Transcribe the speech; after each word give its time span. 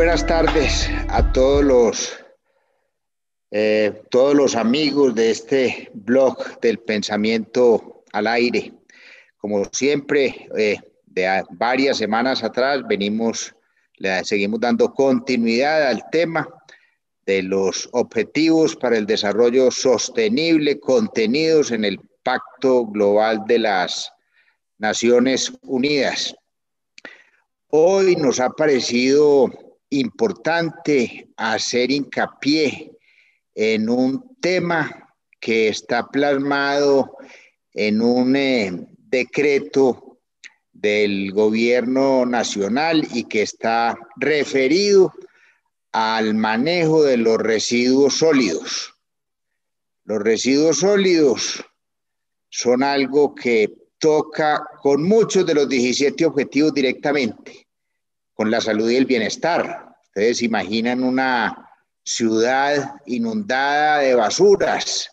buenas 0.00 0.26
tardes 0.26 0.88
a 1.10 1.30
todos 1.30 1.62
los, 1.62 2.24
eh, 3.50 4.00
todos 4.08 4.34
los 4.34 4.56
amigos 4.56 5.14
de 5.14 5.30
este 5.30 5.90
blog 5.92 6.58
del 6.60 6.78
pensamiento 6.78 8.04
al 8.10 8.26
aire. 8.26 8.72
Como 9.36 9.66
siempre, 9.66 10.48
eh, 10.56 10.78
de 11.04 11.44
varias 11.50 11.98
semanas 11.98 12.42
atrás 12.42 12.80
venimos, 12.88 13.54
le 13.98 14.24
seguimos 14.24 14.58
dando 14.60 14.90
continuidad 14.94 15.88
al 15.88 16.08
tema 16.10 16.48
de 17.26 17.42
los 17.42 17.86
objetivos 17.92 18.76
para 18.76 18.96
el 18.96 19.04
desarrollo 19.04 19.70
sostenible 19.70 20.80
contenidos 20.80 21.72
en 21.72 21.84
el 21.84 22.00
Pacto 22.22 22.86
Global 22.86 23.42
de 23.46 23.58
las 23.58 24.10
Naciones 24.78 25.52
Unidas. 25.60 26.34
Hoy 27.68 28.16
nos 28.16 28.40
ha 28.40 28.48
parecido 28.48 29.69
importante 29.90 31.28
hacer 31.36 31.90
hincapié 31.90 32.92
en 33.54 33.88
un 33.88 34.36
tema 34.40 35.14
que 35.40 35.68
está 35.68 36.06
plasmado 36.08 37.16
en 37.74 38.00
un 38.00 38.36
eh, 38.36 38.72
decreto 38.96 40.18
del 40.72 41.32
gobierno 41.32 42.24
nacional 42.24 43.06
y 43.12 43.24
que 43.24 43.42
está 43.42 43.98
referido 44.16 45.12
al 45.92 46.34
manejo 46.34 47.02
de 47.02 47.16
los 47.16 47.38
residuos 47.38 48.18
sólidos. 48.18 48.94
Los 50.04 50.22
residuos 50.22 50.78
sólidos 50.78 51.64
son 52.48 52.82
algo 52.82 53.34
que 53.34 53.72
toca 53.98 54.64
con 54.80 55.02
muchos 55.02 55.44
de 55.44 55.54
los 55.54 55.68
17 55.68 56.24
objetivos 56.24 56.72
directamente 56.72 57.69
con 58.40 58.50
la 58.50 58.62
salud 58.62 58.88
y 58.88 58.96
el 58.96 59.04
bienestar. 59.04 59.94
Ustedes 60.02 60.40
imaginan 60.40 61.04
una 61.04 61.70
ciudad 62.02 62.94
inundada 63.04 63.98
de 63.98 64.14
basuras, 64.14 65.10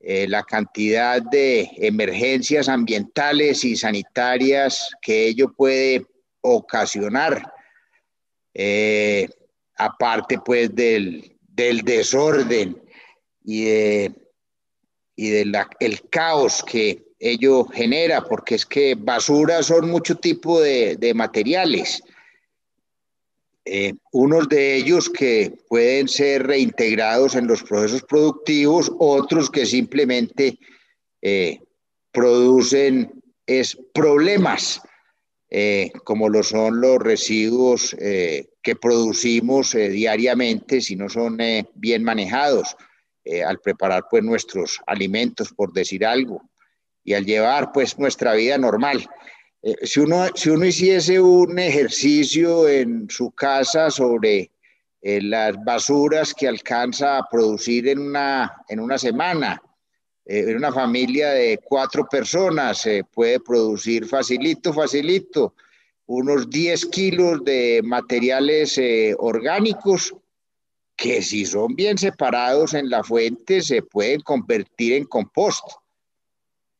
eh, 0.00 0.26
la 0.26 0.42
cantidad 0.42 1.20
de 1.20 1.68
emergencias 1.76 2.70
ambientales 2.70 3.62
y 3.62 3.76
sanitarias 3.76 4.88
que 5.02 5.26
ello 5.26 5.52
puede 5.52 6.06
ocasionar, 6.40 7.52
eh, 8.54 9.28
aparte 9.76 10.38
pues 10.38 10.74
del, 10.74 11.36
desorden 11.84 12.82
y, 13.44 13.64
de, 13.66 14.12
y 15.14 15.28
del 15.28 15.54
caos 16.08 16.64
que 16.66 17.04
ello 17.18 17.66
genera, 17.66 18.22
porque 18.22 18.54
es 18.54 18.64
que 18.64 18.94
basuras 18.94 19.66
son 19.66 19.90
mucho 19.90 20.16
tipo 20.16 20.58
de, 20.58 20.96
de 20.96 21.12
materiales 21.12 22.02
eh, 23.68 23.94
unos 24.12 24.48
de 24.48 24.76
ellos 24.76 25.10
que 25.10 25.58
pueden 25.68 26.06
ser 26.06 26.46
reintegrados 26.46 27.34
en 27.34 27.48
los 27.48 27.64
procesos 27.64 28.04
productivos, 28.04 28.92
otros 29.00 29.50
que 29.50 29.66
simplemente 29.66 30.56
eh, 31.20 31.58
producen 32.12 33.20
es 33.44 33.76
problemas, 33.92 34.80
eh, 35.50 35.90
como 36.04 36.28
lo 36.28 36.44
son 36.44 36.80
los 36.80 36.98
residuos 37.00 37.96
que 37.98 38.76
producimos 38.80 39.72
diariamente 39.72 40.80
si 40.80 40.94
no 40.94 41.08
son 41.08 41.38
bien 41.74 42.04
manejados 42.04 42.76
al 43.44 43.58
preparar 43.58 44.04
pues 44.08 44.22
nuestros 44.22 44.80
alimentos, 44.86 45.52
por 45.52 45.72
decir 45.72 46.06
algo, 46.06 46.40
y 47.02 47.14
al 47.14 47.24
llevar 47.24 47.72
pues 47.72 47.98
nuestra 47.98 48.34
vida 48.34 48.58
normal. 48.58 49.08
Eh, 49.62 49.86
si, 49.86 50.00
uno, 50.00 50.26
si 50.34 50.50
uno 50.50 50.66
hiciese 50.66 51.20
un 51.20 51.58
ejercicio 51.58 52.68
en 52.68 53.08
su 53.10 53.30
casa 53.30 53.90
sobre 53.90 54.50
eh, 55.02 55.20
las 55.22 55.56
basuras 55.64 56.34
que 56.34 56.48
alcanza 56.48 57.18
a 57.18 57.28
producir 57.28 57.88
en 57.88 57.98
una, 57.98 58.62
en 58.68 58.80
una 58.80 58.98
semana, 58.98 59.60
eh, 60.24 60.44
en 60.48 60.56
una 60.56 60.72
familia 60.72 61.30
de 61.30 61.58
cuatro 61.64 62.06
personas 62.08 62.82
se 62.82 63.04
puede 63.04 63.40
producir 63.40 64.06
facilito, 64.06 64.72
facilito, 64.72 65.54
unos 66.06 66.48
10 66.48 66.86
kilos 66.86 67.44
de 67.44 67.80
materiales 67.82 68.80
orgánicos 69.18 70.14
que 70.96 71.20
si 71.20 71.44
son 71.44 71.74
bien 71.74 71.98
separados 71.98 72.74
en 72.74 72.88
la 72.88 73.02
fuente 73.02 73.60
se 73.60 73.82
pueden 73.82 74.20
convertir 74.20 74.92
en 74.92 75.04
compost. 75.04 75.64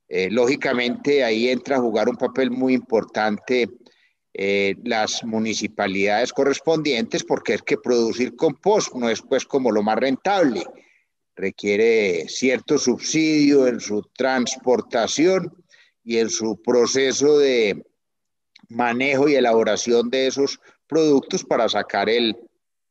Eh, 0.09 0.29
lógicamente 0.31 1.25
ahí 1.25 1.49
entra 1.49 1.77
a 1.77 1.81
jugar 1.81 2.09
un 2.09 2.17
papel 2.17 2.51
muy 2.51 2.75
importante 2.75 3.69
eh, 4.35 4.77
las 4.85 5.25
municipalidades 5.25 6.33
correspondientes 6.33 7.25
porque 7.25 7.55
es 7.55 7.63
que 7.63 7.79
producir 7.79 8.37
compost 8.37 8.95
no 8.95 9.09
es 9.09 9.23
pues 9.23 9.45
como 9.47 9.73
lo 9.73 9.83
más 9.83 9.97
rentable, 9.97 10.63
requiere 11.35 12.29
cierto 12.29 12.79
subsidio 12.79 13.67
en 13.67 13.81
su 13.81 14.03
transportación 14.15 15.53
y 16.05 16.19
en 16.19 16.31
su 16.31 16.61
proceso 16.63 17.39
de 17.39 17.83
manejo 18.69 19.29
y 19.29 19.35
elaboración 19.35 20.11
de 20.11 20.29
esos 20.29 20.61
productos 20.87 21.43
para 21.43 21.69
sacar 21.69 22.09
el 22.09 22.37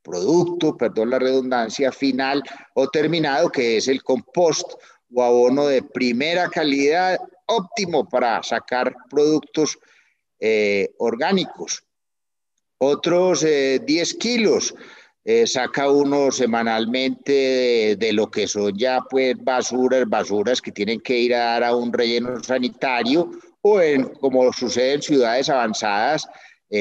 producto, 0.01 0.77
perdón 0.77 1.09
la 1.11 1.19
redundancia, 1.19 1.91
final 1.91 2.43
o 2.73 2.87
terminado, 2.89 3.49
que 3.49 3.77
es 3.77 3.87
el 3.87 4.03
compost 4.03 4.73
o 5.13 5.23
abono 5.23 5.67
de 5.67 5.81
primera 5.81 6.49
calidad, 6.49 7.19
óptimo 7.47 8.07
para 8.07 8.41
sacar 8.43 8.95
productos 9.09 9.77
eh, 10.39 10.93
orgánicos. 10.97 11.83
Otros 12.77 13.41
10 13.41 13.45
eh, 13.45 14.17
kilos 14.19 14.75
eh, 15.23 15.47
saca 15.47 15.89
uno 15.89 16.31
semanalmente 16.31 17.95
de, 17.97 18.13
lo 18.13 18.29
que 18.29 18.47
son 18.47 18.77
ya 18.77 19.01
pues 19.09 19.35
basuras, 19.43 20.07
basuras 20.07 20.61
que 20.61 20.71
tienen 20.71 20.99
que 20.99 21.17
ir 21.17 21.33
a 21.33 21.45
dar 21.45 21.63
a 21.63 21.75
un 21.75 21.91
relleno 21.91 22.43
sanitario 22.43 23.31
o 23.61 23.81
en, 23.81 24.03
como 24.15 24.51
sucede 24.53 24.93
en 24.93 25.01
ciudades 25.01 25.49
avanzadas, 25.49 26.27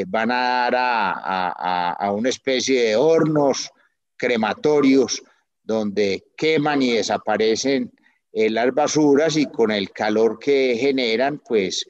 van 0.08 0.30
a 0.30 0.34
dar 0.34 0.74
a, 0.76 1.92
a 1.92 2.12
una 2.12 2.28
especie 2.28 2.82
de 2.82 2.96
hornos 2.96 3.70
crematorios 4.16 5.22
donde 5.62 6.24
queman 6.36 6.82
y 6.82 6.92
desaparecen 6.92 7.92
eh, 8.36 8.50
las 8.50 8.74
basuras 8.74 9.36
y 9.36 9.46
con 9.46 9.70
el 9.70 9.92
calor 9.92 10.40
que 10.40 10.76
generan, 10.76 11.40
pues 11.46 11.86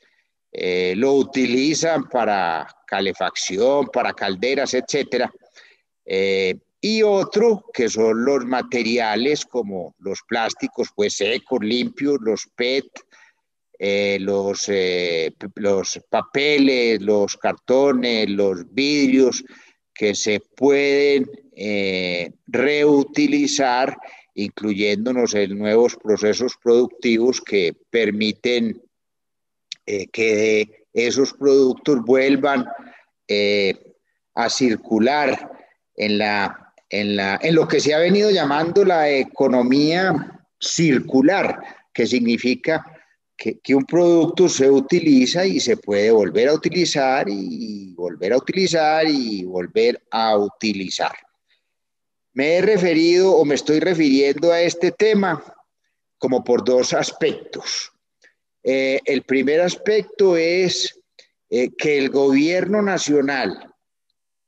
eh, 0.53 0.93
lo 0.95 1.15
utilizan 1.15 2.07
para 2.11 2.69
calefacción, 2.87 3.87
para 3.87 4.13
calderas, 4.13 4.75
etcétera. 4.75 5.33
Eh, 6.05 6.55
y 6.83 7.03
otro 7.03 7.65
que 7.73 7.89
son 7.89 8.27
los 8.27 8.45
materiales 8.45 9.47
como 9.47 9.95
los 10.01 10.21
plásticos, 10.29 10.89
pues 10.95 11.15
secos, 11.15 11.61
limpios, 11.63 12.19
los 12.21 12.47
PET, 12.55 12.85
los, 14.21 14.71
los 15.55 16.01
papeles, 16.11 17.01
los 17.01 17.39
cartones, 17.39 18.29
los 18.29 18.71
vidrios 18.75 19.43
que 19.95 20.15
se 20.15 20.41
pueden 20.41 21.27
reutilizar 22.47 23.97
incluyéndonos 24.35 25.35
en 25.35 25.59
nuevos 25.59 25.97
procesos 25.97 26.57
productivos 26.63 27.41
que 27.41 27.75
permiten 27.91 28.83
eh, 29.87 30.07
que 30.09 30.87
esos 30.93 31.33
productos 31.33 32.03
vuelvan 32.03 32.67
eh, 33.29 33.95
a 34.35 34.49
circular 34.49 35.53
en, 35.97 36.19
la, 36.19 36.73
en, 36.91 37.17
la, 37.17 37.39
en 37.43 37.55
lo 37.55 37.69
que 37.69 37.81
se 37.81 37.95
ha 37.95 37.99
venido 37.99 38.31
llamando 38.31 38.85
la 38.85 39.11
economía 39.11 40.41
circular, 40.59 41.61
que 41.93 42.07
significa 42.07 42.85
que, 43.37 43.59
que, 43.59 43.75
un 43.75 43.85
producto 43.85 44.49
se 44.49 44.71
utiliza 44.71 45.45
y 45.45 45.61
se 45.61 45.77
puede 45.77 46.11
volver 46.11 46.49
a 46.49 46.55
utilizar 46.55 47.29
y 47.29 47.93
volver 47.95 48.33
a 48.33 48.39
utilizar 48.39 49.07
y 49.09 49.45
volver 49.45 50.03
a 50.11 50.37
utilizar. 50.37 51.13
Me 52.35 52.57
he 52.57 52.63
referido 52.63 53.33
o 53.37 53.45
me 53.45 53.55
estoy 53.55 53.81
refiriendo 53.81 54.53
a 54.53 54.61
este 54.61 54.91
tema 54.91 55.43
como 56.19 56.43
por 56.43 56.65
dos 56.65 56.93
aspectos. 56.93 57.93
Eh, 58.65 59.01
el 59.05 59.23
primer 59.23 59.61
aspecto 59.61 60.37
es 60.37 60.99
eh, 61.49 61.71
que 61.77 61.99
el 61.99 62.11
gobierno 62.11 62.83
nacional, 62.83 63.73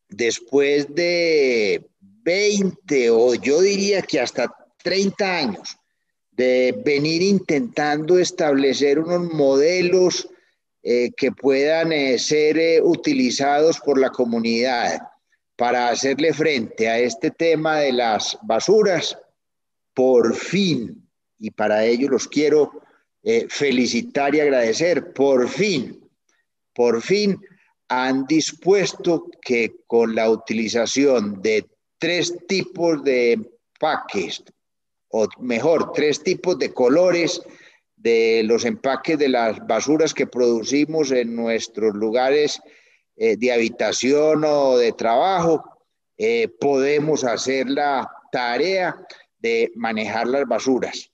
después 0.08 0.92
de 0.94 1.86
20 2.00 3.10
o 3.10 3.34
yo 3.34 3.60
diría 3.60 4.02
que 4.02 4.18
hasta 4.18 4.52
30 4.82 5.36
años 5.36 5.76
de 6.32 6.74
venir 6.84 7.22
intentando 7.22 8.18
establecer 8.18 8.98
unos 8.98 9.32
modelos 9.32 10.28
eh, 10.82 11.10
que 11.16 11.30
puedan 11.30 11.90
ser 12.18 12.82
utilizados 12.82 13.78
por 13.80 13.98
la 13.98 14.10
comunidad, 14.10 14.98
para 15.56 15.88
hacerle 15.88 16.32
frente 16.32 16.88
a 16.88 16.98
este 16.98 17.30
tema 17.30 17.78
de 17.78 17.92
las 17.92 18.38
basuras, 18.42 19.18
por 19.94 20.34
fin, 20.34 21.08
y 21.38 21.50
para 21.50 21.84
ello 21.84 22.10
los 22.10 22.28
quiero 22.28 22.82
eh, 23.22 23.46
felicitar 23.48 24.34
y 24.34 24.40
agradecer, 24.40 25.12
por 25.12 25.48
fin, 25.48 26.08
por 26.74 27.00
fin 27.00 27.40
han 27.88 28.26
dispuesto 28.26 29.30
que 29.40 29.76
con 29.86 30.14
la 30.14 30.28
utilización 30.28 31.40
de 31.40 31.64
tres 31.98 32.34
tipos 32.46 33.02
de 33.04 33.32
empaques, 33.32 34.44
o 35.08 35.26
mejor, 35.38 35.92
tres 35.92 36.22
tipos 36.22 36.58
de 36.58 36.72
colores 36.72 37.40
de 37.96 38.42
los 38.44 38.64
empaques 38.64 39.18
de 39.18 39.28
las 39.28 39.66
basuras 39.66 40.12
que 40.12 40.26
producimos 40.26 41.10
en 41.12 41.34
nuestros 41.34 41.94
lugares 41.94 42.60
eh, 43.16 43.36
de 43.36 43.52
habitación 43.52 44.44
o 44.44 44.76
de 44.76 44.92
trabajo, 44.92 45.64
eh, 46.16 46.48
podemos 46.60 47.24
hacer 47.24 47.68
la 47.68 48.10
tarea 48.32 48.96
de 49.38 49.70
manejar 49.74 50.26
las 50.26 50.46
basuras 50.46 51.10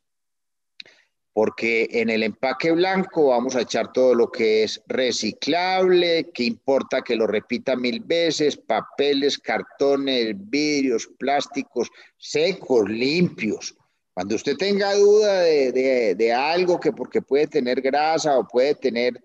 porque 1.33 1.89
en 1.91 2.11
el 2.11 2.23
empaque 2.23 2.73
blanco 2.73 3.29
vamos 3.29 3.57
a 3.57 3.63
echar 3.63 3.93
todo 3.93 4.15
lo 4.15 4.31
que 4.31 4.65
es 4.65 4.83
reciclable, 4.87 6.31
que 6.33 6.45
importa 6.45 7.03
que 7.03 7.17
lo 7.17 7.27
repita 7.27 7.75
mil 7.75 8.01
veces, 8.01 8.57
papeles, 8.57 9.39
cartones, 9.39 10.35
vidrios, 10.37 11.09
plásticos, 11.19 11.89
secos, 12.19 12.89
limpios. 12.89 13.75
Cuando 14.13 14.35
usted 14.35 14.57
tenga 14.59 14.95
duda 14.95 15.41
de, 15.41 16.33
algo 16.37 16.79
que 16.79 16.93
porque 16.93 17.23
puede 17.23 17.47
tener 17.47 17.81
grasa 17.81 18.39
o 18.39 18.47
puede 18.47 18.75
tener 18.75 19.19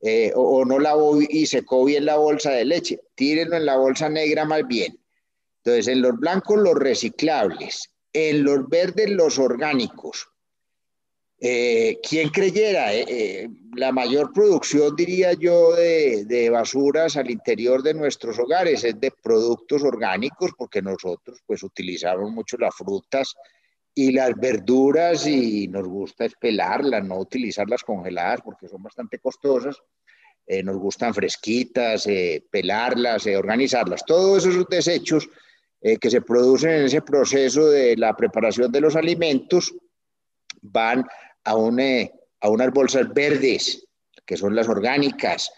eh, 0.00 0.32
o, 0.34 0.64
no 0.64 0.78
lavó 0.78 1.20
y 1.20 1.46
secó 1.46 1.84
bien 1.84 2.04
la 2.04 2.16
bolsa 2.16 2.50
de 2.50 2.64
leche, 2.64 3.00
tírenlo 3.14 3.56
en 3.56 3.66
la 3.66 3.76
bolsa 3.76 4.08
negra 4.08 4.44
más 4.44 4.66
bien. 4.66 4.98
Entonces, 5.64 5.88
en 5.88 6.02
los 6.02 6.16
blancos 6.18 6.58
los 6.58 6.74
reciclables, 6.74 7.90
en 8.12 8.44
los 8.44 8.68
verdes 8.68 9.10
los 9.10 9.38
orgánicos, 9.38 10.28
eh, 11.38 11.98
¿Quién 12.08 12.30
creyera? 12.30 12.94
Eh, 12.94 13.04
eh, 13.08 13.48
la 13.74 13.92
mayor 13.92 14.32
producción, 14.32 14.96
diría 14.96 15.34
yo, 15.34 15.74
de, 15.74 16.48
basuras 16.50 17.16
al 17.16 17.30
interior 17.30 17.82
de 17.82 17.92
nuestros 17.92 18.38
hogares 18.38 18.84
es 18.84 18.98
de 18.98 19.10
productos 19.10 19.82
orgánicos, 19.82 20.52
porque 20.56 20.80
nosotros 20.80 21.38
pues 21.46 21.62
utilizamos 21.62 22.30
mucho 22.30 22.56
las 22.56 22.74
frutas 22.74 23.34
y 23.98 24.12
las 24.12 24.36
verduras 24.36 25.26
y 25.26 25.68
nos 25.68 25.88
gusta 25.88 26.26
espelarlas, 26.26 27.02
no 27.02 27.18
utilizarlas 27.18 27.82
congeladas 27.82 28.42
porque 28.44 28.68
son 28.68 28.82
bastante 28.82 29.18
costosas. 29.18 29.82
nos 30.64 30.76
gustan 30.76 31.14
fresquitas, 31.14 32.06
pelarlas, 32.50 33.26
organizarlas. 33.26 34.04
Todos 34.04 34.44
esos 34.44 34.68
desechos 34.68 35.26
que 35.80 36.10
se 36.10 36.20
producen 36.20 36.72
en 36.72 36.84
ese 36.84 37.00
proceso 37.00 37.70
de 37.70 37.96
la 37.96 38.14
preparación 38.14 38.70
de 38.70 38.82
los 38.82 38.96
alimentos 38.96 39.74
van 40.60 41.06
a, 41.44 41.52
a 41.52 42.48
unas 42.50 42.70
bolsas 42.72 43.12
verdes, 43.14 43.88
que 44.26 44.36
son 44.36 44.54
las 44.54 44.68
orgánicas, 44.68 45.50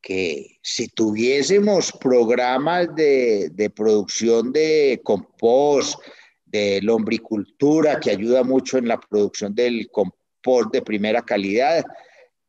que 0.00 0.58
si 0.62 0.86
tuviésemos 0.86 1.90
programas 1.92 2.94
de, 2.94 3.50
de 3.50 3.70
producción 3.70 4.52
de 4.52 5.00
compost, 5.02 6.00
de 6.52 6.80
lombricultura, 6.82 7.98
que 7.98 8.10
ayuda 8.10 8.44
mucho 8.44 8.76
en 8.78 8.86
la 8.86 9.00
producción 9.00 9.54
del 9.54 9.88
compost 9.90 10.70
de 10.72 10.82
primera 10.82 11.22
calidad, 11.22 11.82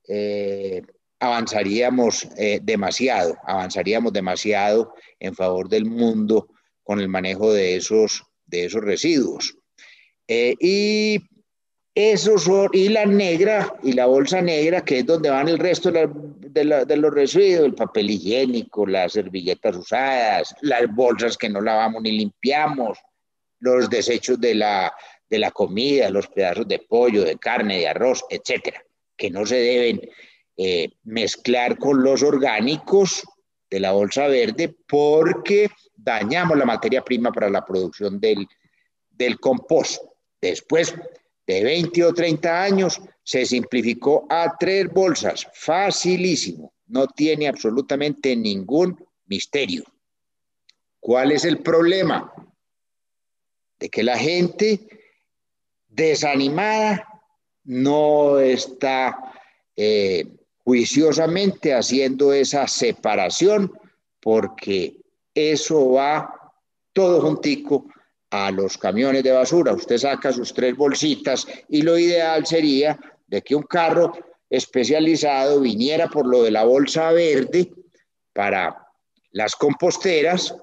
eh, 0.07 0.81
avanzaríamos 1.19 2.27
eh, 2.37 2.59
demasiado, 2.61 3.37
avanzaríamos 3.45 4.11
demasiado 4.11 4.93
en 5.19 5.33
favor 5.33 5.69
del 5.69 5.85
mundo 5.85 6.49
con 6.83 6.99
el 6.99 7.07
manejo 7.07 7.53
de 7.53 7.77
esos, 7.77 8.23
de 8.45 8.65
esos 8.65 8.83
residuos. 8.83 9.55
Eh, 10.27 10.55
y 10.59 11.19
esos 11.95 12.49
y 12.73 12.89
la 12.89 13.05
negra, 13.05 13.73
y 13.83 13.93
la 13.93 14.07
bolsa 14.07 14.41
negra, 14.41 14.83
que 14.83 14.99
es 14.99 15.05
donde 15.05 15.29
van 15.29 15.47
el 15.47 15.59
resto 15.59 15.91
de, 15.91 16.97
los 16.97 17.13
residuos, 17.13 17.65
el 17.65 17.75
papel 17.75 18.09
higiénico, 18.09 18.85
las 18.85 19.13
servilletas 19.13 19.77
usadas, 19.77 20.55
las 20.61 20.93
bolsas 20.93 21.37
que 21.37 21.49
no 21.49 21.61
lavamos 21.61 22.01
ni 22.01 22.11
limpiamos, 22.11 22.97
los 23.63 23.89
desechos 23.89 24.39
de 24.39 24.55
la, 24.55 24.93
de 25.29 25.39
la 25.39 25.51
comida, 25.51 26.09
los 26.09 26.27
pedazos 26.27 26.67
de 26.67 26.79
pollo, 26.79 27.23
de 27.23 27.37
carne, 27.37 27.79
de 27.79 27.87
arroz, 27.87 28.23
etcétera, 28.29 28.83
que 29.15 29.29
no 29.29 29.45
se 29.45 29.55
deben 29.55 30.01
eh, 30.57 30.89
mezclar 31.03 31.77
con 31.77 32.03
los 32.03 32.21
orgánicos 32.23 33.23
de 33.69 33.79
la 33.79 33.93
bolsa 33.93 34.27
verde 34.27 34.75
porque 34.87 35.69
dañamos 35.95 36.57
la 36.57 36.65
materia 36.65 37.03
prima 37.03 37.31
para 37.31 37.49
la 37.49 37.65
producción 37.65 38.19
del, 38.19 38.47
del 39.09 39.39
compost. 39.39 40.03
Después, 40.41 40.93
de 41.47 41.63
20 41.63 42.03
o 42.03 42.13
30 42.13 42.63
años 42.63 43.01
se 43.23 43.45
simplificó 43.45 44.27
a 44.29 44.57
tres 44.59 44.89
bolsas, 44.91 45.47
facilísimo, 45.53 46.73
no 46.87 47.07
tiene 47.07 47.47
absolutamente 47.47 48.35
ningún 48.35 48.97
misterio. 49.25 49.83
¿Cuál 50.99 51.31
es 51.31 51.45
el 51.45 51.59
problema? 51.59 52.31
De 53.83 53.89
que 53.89 54.01
la 54.01 54.17
gente 54.17 54.79
desanimada 55.89 57.05
no 57.65 58.39
está 58.39 59.33
eh, 59.75 60.25
juiciosamente 60.63 61.73
haciendo 61.73 62.31
esa 62.31 62.65
separación 62.65 63.69
porque 64.21 65.01
eso 65.35 65.91
va 65.91 66.33
todo 66.93 67.19
juntico 67.19 67.87
a 68.29 68.51
los 68.51 68.77
camiones 68.77 69.21
de 69.21 69.31
basura. 69.31 69.73
Usted 69.73 69.97
saca 69.97 70.31
sus 70.31 70.53
tres 70.53 70.77
bolsitas 70.77 71.45
y 71.67 71.81
lo 71.81 71.97
ideal 71.97 72.45
sería 72.45 72.97
de 73.27 73.41
que 73.41 73.53
un 73.53 73.63
carro 73.63 74.13
especializado 74.49 75.59
viniera 75.59 76.07
por 76.07 76.25
lo 76.25 76.43
de 76.43 76.51
la 76.51 76.63
bolsa 76.63 77.11
verde 77.11 77.69
para 78.31 78.87
las 79.31 79.57
composteras, 79.57 80.55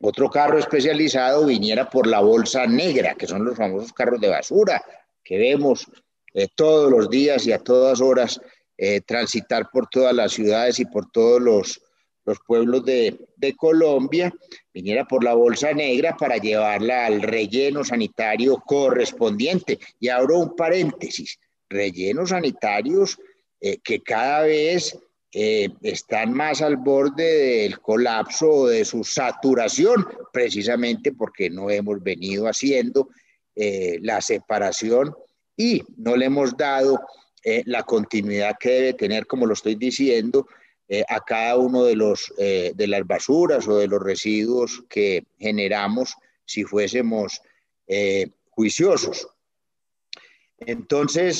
otro 0.00 0.30
carro 0.30 0.58
especializado 0.58 1.46
viniera 1.46 1.88
por 1.88 2.06
la 2.06 2.20
bolsa 2.20 2.66
negra, 2.66 3.14
que 3.14 3.26
son 3.26 3.44
los 3.44 3.56
famosos 3.56 3.92
carros 3.92 4.20
de 4.20 4.28
basura 4.28 4.82
que 5.24 5.38
vemos 5.38 5.86
eh, 6.34 6.48
todos 6.54 6.90
los 6.90 7.10
días 7.10 7.46
y 7.46 7.52
a 7.52 7.58
todas 7.58 8.00
horas 8.00 8.40
eh, 8.76 9.00
transitar 9.00 9.70
por 9.70 9.88
todas 9.88 10.14
las 10.14 10.32
ciudades 10.32 10.78
y 10.78 10.84
por 10.84 11.10
todos 11.10 11.40
los 11.42 11.82
los 12.28 12.38
pueblos 12.46 12.84
de, 12.84 13.16
Colombia, 13.56 14.30
viniera 14.74 15.06
por 15.06 15.24
la 15.24 15.32
bolsa 15.32 15.72
negra 15.72 16.14
para 16.14 16.36
llevarla 16.36 17.06
al 17.06 17.22
relleno 17.22 17.82
sanitario 17.84 18.62
correspondiente. 18.66 19.78
Y 19.98 20.08
abro 20.08 20.38
un 20.38 20.54
paréntesis, 20.54 21.38
rellenos 21.70 22.28
sanitarios 22.28 23.18
eh, 23.60 23.78
que 23.82 24.02
cada 24.02 24.42
vez 24.42 24.98
eh, 25.40 25.68
están 25.82 26.32
más 26.32 26.62
al 26.62 26.76
borde 26.76 27.62
del 27.62 27.80
colapso 27.80 28.50
o 28.50 28.66
de 28.66 28.84
su 28.84 29.04
saturación, 29.04 30.06
precisamente 30.32 31.12
porque 31.12 31.50
no 31.50 31.70
hemos 31.70 32.02
venido 32.02 32.46
haciendo 32.46 33.08
eh, 33.54 33.98
la 34.00 34.20
separación 34.20 35.14
y 35.56 35.82
no 35.96 36.16
le 36.16 36.26
hemos 36.26 36.56
dado 36.56 37.00
la 37.64 37.82
continuidad 37.84 38.56
que 38.60 38.68
debe 38.68 38.94
tener, 38.94 39.26
como 39.26 39.46
lo 39.46 39.54
estoy 39.54 39.74
diciendo, 39.76 40.46
eh, 40.90 41.04
a 41.06 41.20
cada 41.20 41.56
uno 41.58 41.84
de, 41.84 41.94
los, 41.94 42.32
eh, 42.38 42.72
de 42.74 42.86
las 42.86 43.06
basuras 43.06 43.68
o 43.68 43.76
de 43.76 43.88
los 43.88 44.02
residuos 44.02 44.82
que 44.88 45.26
generamos 45.38 46.14
si 46.46 46.64
fuésemos 46.64 47.42
eh, 47.86 48.30
juiciosos. 48.48 49.28
Entonces, 50.60 51.38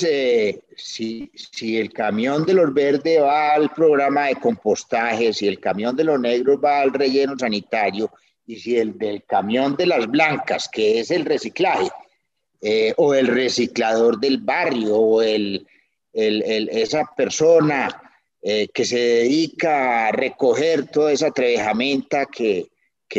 si, 0.76 1.30
si, 1.34 1.76
el 1.76 1.92
camión 1.92 2.46
de 2.46 2.54
los 2.54 2.72
verdes 2.72 3.20
va 3.20 3.54
al 3.54 3.70
programa 3.70 4.26
de 4.26 4.36
compostaje, 4.36 5.32
si 5.32 5.48
el 5.48 5.58
camión 5.58 5.96
de 5.96 6.04
los 6.04 6.20
negros 6.20 6.58
va 6.64 6.80
al 6.80 6.92
relleno 6.92 7.36
sanitario 7.36 8.10
y 8.46 8.56
si 8.56 8.76
el 8.76 8.96
del 8.96 9.24
camión 9.24 9.76
de 9.76 9.86
las 9.86 10.06
blancas, 10.06 10.68
que 10.68 11.00
es 11.00 11.10
el 11.10 11.24
reciclaje, 11.24 11.90
o 12.96 13.14
el 13.14 13.26
reciclador 13.26 14.18
del 14.18 14.38
barrio, 14.38 14.96
o 14.96 15.22
esa 16.12 17.04
persona 17.16 18.08
eh, 18.40 18.68
que 18.72 18.84
se 18.84 18.98
dedica 18.98 20.06
a 20.06 20.12
recoger 20.12 20.86
toda 20.86 21.12
esa 21.12 21.32
trevejamenta 21.32 22.26
que 22.26 22.70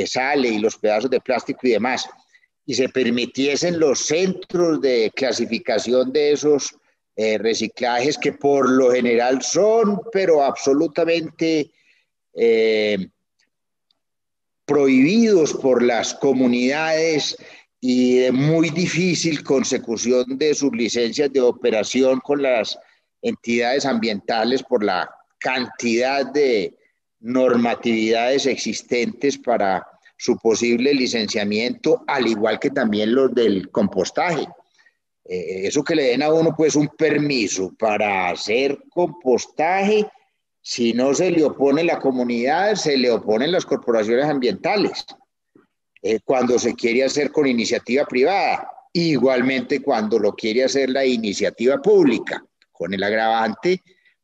sale 0.07 0.47
y 0.47 0.59
los 0.59 0.77
pedazos 0.77 1.09
de 1.09 1.19
plástico 1.19 1.59
y 1.63 1.71
demás, 1.71 2.09
y 2.69 2.75
se 2.75 2.87
permitiesen 2.87 3.79
los 3.79 4.05
centros 4.05 4.79
de 4.79 5.11
clasificación 5.15 6.13
de 6.13 6.33
esos 6.33 6.75
eh, 7.15 7.39
reciclajes 7.39 8.15
que 8.15 8.33
por 8.33 8.69
lo 8.69 8.91
general 8.91 9.41
son, 9.41 9.99
pero 10.11 10.43
absolutamente 10.43 11.71
eh, 12.35 13.07
prohibidos 14.65 15.53
por 15.55 15.81
las 15.81 16.13
comunidades 16.13 17.35
y 17.81 18.19
de 18.19 18.31
muy 18.31 18.69
difícil 18.69 19.43
consecución 19.43 20.37
de 20.37 20.53
sus 20.53 20.71
licencias 20.71 21.33
de 21.33 21.41
operación 21.41 22.19
con 22.19 22.43
las 22.43 22.77
entidades 23.23 23.83
ambientales 23.87 24.61
por 24.61 24.83
la 24.83 25.09
cantidad 25.39 26.23
de 26.23 26.77
normatividades 27.19 28.45
existentes 28.45 29.39
para 29.39 29.88
su 30.19 30.37
posible 30.37 30.93
licenciamiento, 30.93 32.03
al 32.05 32.27
igual 32.27 32.59
que 32.59 32.71
también 32.71 33.15
los 33.15 33.33
del 33.33 33.71
compostaje. 33.71 34.45
Eh, 35.23 35.67
eso 35.67 35.81
que 35.81 35.95
le 35.95 36.03
den 36.03 36.23
a 36.23 36.33
uno 36.33 36.53
pues 36.57 36.75
un 36.75 36.89
permiso 36.89 37.73
para 37.79 38.29
hacer 38.29 38.77
compostaje 38.89 40.05
Si 40.61 40.91
no 40.91 41.13
se 41.13 41.31
le 41.31 41.45
opone 41.45 41.85
la 41.85 41.99
comunidad, 41.99 42.75
se 42.75 42.97
le 42.97 43.09
oponen 43.09 43.53
las 43.53 43.65
corporaciones 43.65 44.25
ambientales. 44.25 45.05
Eh, 46.01 46.19
cuando 46.25 46.59
se 46.59 46.75
quiere 46.75 47.05
hacer 47.05 47.31
con 47.31 47.47
iniciativa 47.47 48.03
privada, 48.03 48.69
igualmente 48.91 49.81
cuando 49.81 50.19
lo 50.19 50.33
quiere 50.33 50.65
hacer 50.65 50.89
la 50.89 51.05
iniciativa 51.05 51.81
pública, 51.81 52.43
con 52.73 52.93
el 52.93 53.01
agravante 53.01 53.81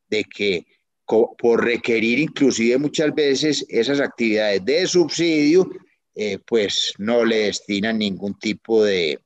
de 0.09 0.25
que 0.25 0.65
por 1.05 1.63
requerir 1.63 2.19
inclusive 2.19 2.77
muchas 2.77 3.13
veces 3.13 3.65
esas 3.69 3.99
actividades 3.99 4.65
de 4.65 4.87
subsidio, 4.87 5.69
eh, 6.15 6.39
pues 6.45 6.93
no 6.97 7.23
le 7.23 7.47
destinan 7.47 7.99
ningún 7.99 8.37
tipo 8.39 8.83
de, 8.83 9.19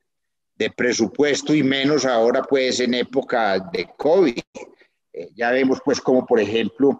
de, 0.55 0.71
presupuesto 0.71 1.53
y 1.53 1.63
menos 1.63 2.05
ahora 2.05 2.41
pues 2.43 2.79
en 2.79 2.95
época 2.95 3.59
de 3.71 3.87
COVID. 3.97 4.39
Eh, 5.13 5.29
ya 5.35 5.51
vemos 5.51 5.79
pues 5.85 6.01
como 6.01 6.25
por 6.25 6.39
ejemplo 6.39 6.99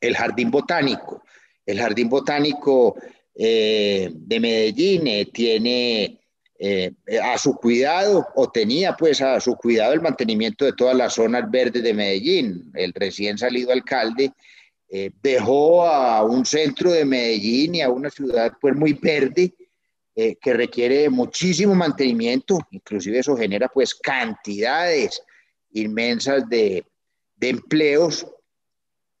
el 0.00 0.16
jardín 0.16 0.50
botánico. 0.50 1.22
El 1.64 1.80
jardín 1.80 2.08
botánico 2.08 2.96
eh, 3.34 4.10
de 4.12 4.40
Medellín 4.40 5.06
eh, 5.06 5.26
tiene 5.32 6.20
eh, 6.58 6.92
a 7.22 7.36
su 7.38 7.54
cuidado 7.54 8.26
o 8.34 8.50
tenía 8.50 8.96
pues 8.96 9.20
a 9.20 9.40
su 9.40 9.56
cuidado 9.56 9.92
el 9.92 10.00
mantenimiento 10.00 10.64
de 10.64 10.72
todas 10.72 10.96
las 10.96 11.14
zonas 11.14 11.50
verdes 11.50 11.82
de 11.82 11.94
Medellín. 11.94 12.70
El 12.74 12.92
recién 12.92 13.38
salido 13.38 13.72
alcalde 13.72 14.32
dejó 15.20 15.84
a 15.84 16.22
un 16.22 16.46
centro 16.46 16.92
de 16.92 17.04
Medellín 17.04 17.74
y 17.74 17.82
a 17.82 17.90
una 17.90 18.08
ciudad 18.08 18.52
pues 18.60 18.74
muy 18.76 18.92
verde 18.92 19.52
que 20.14 20.54
requiere 20.54 21.10
muchísimo 21.10 21.74
mantenimiento, 21.74 22.60
inclusive 22.70 23.18
eso 23.18 23.36
genera 23.36 23.68
pues 23.68 23.96
cantidades 23.96 25.20
inmensas 25.72 26.48
de, 26.48 26.84
de 27.34 27.48
empleos 27.48 28.26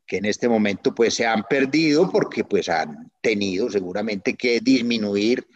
que 0.06 0.18
en 0.18 0.24
este 0.24 0.48
momento 0.48 0.94
pues 0.94 1.14
se 1.14 1.26
han 1.26 1.42
perdido 1.44 2.10
porque 2.10 2.44
pues 2.44 2.68
han 2.68 3.10
tenido 3.20 3.68
seguramente 3.70 4.34
que 4.34 4.60
disminuir 4.60 5.46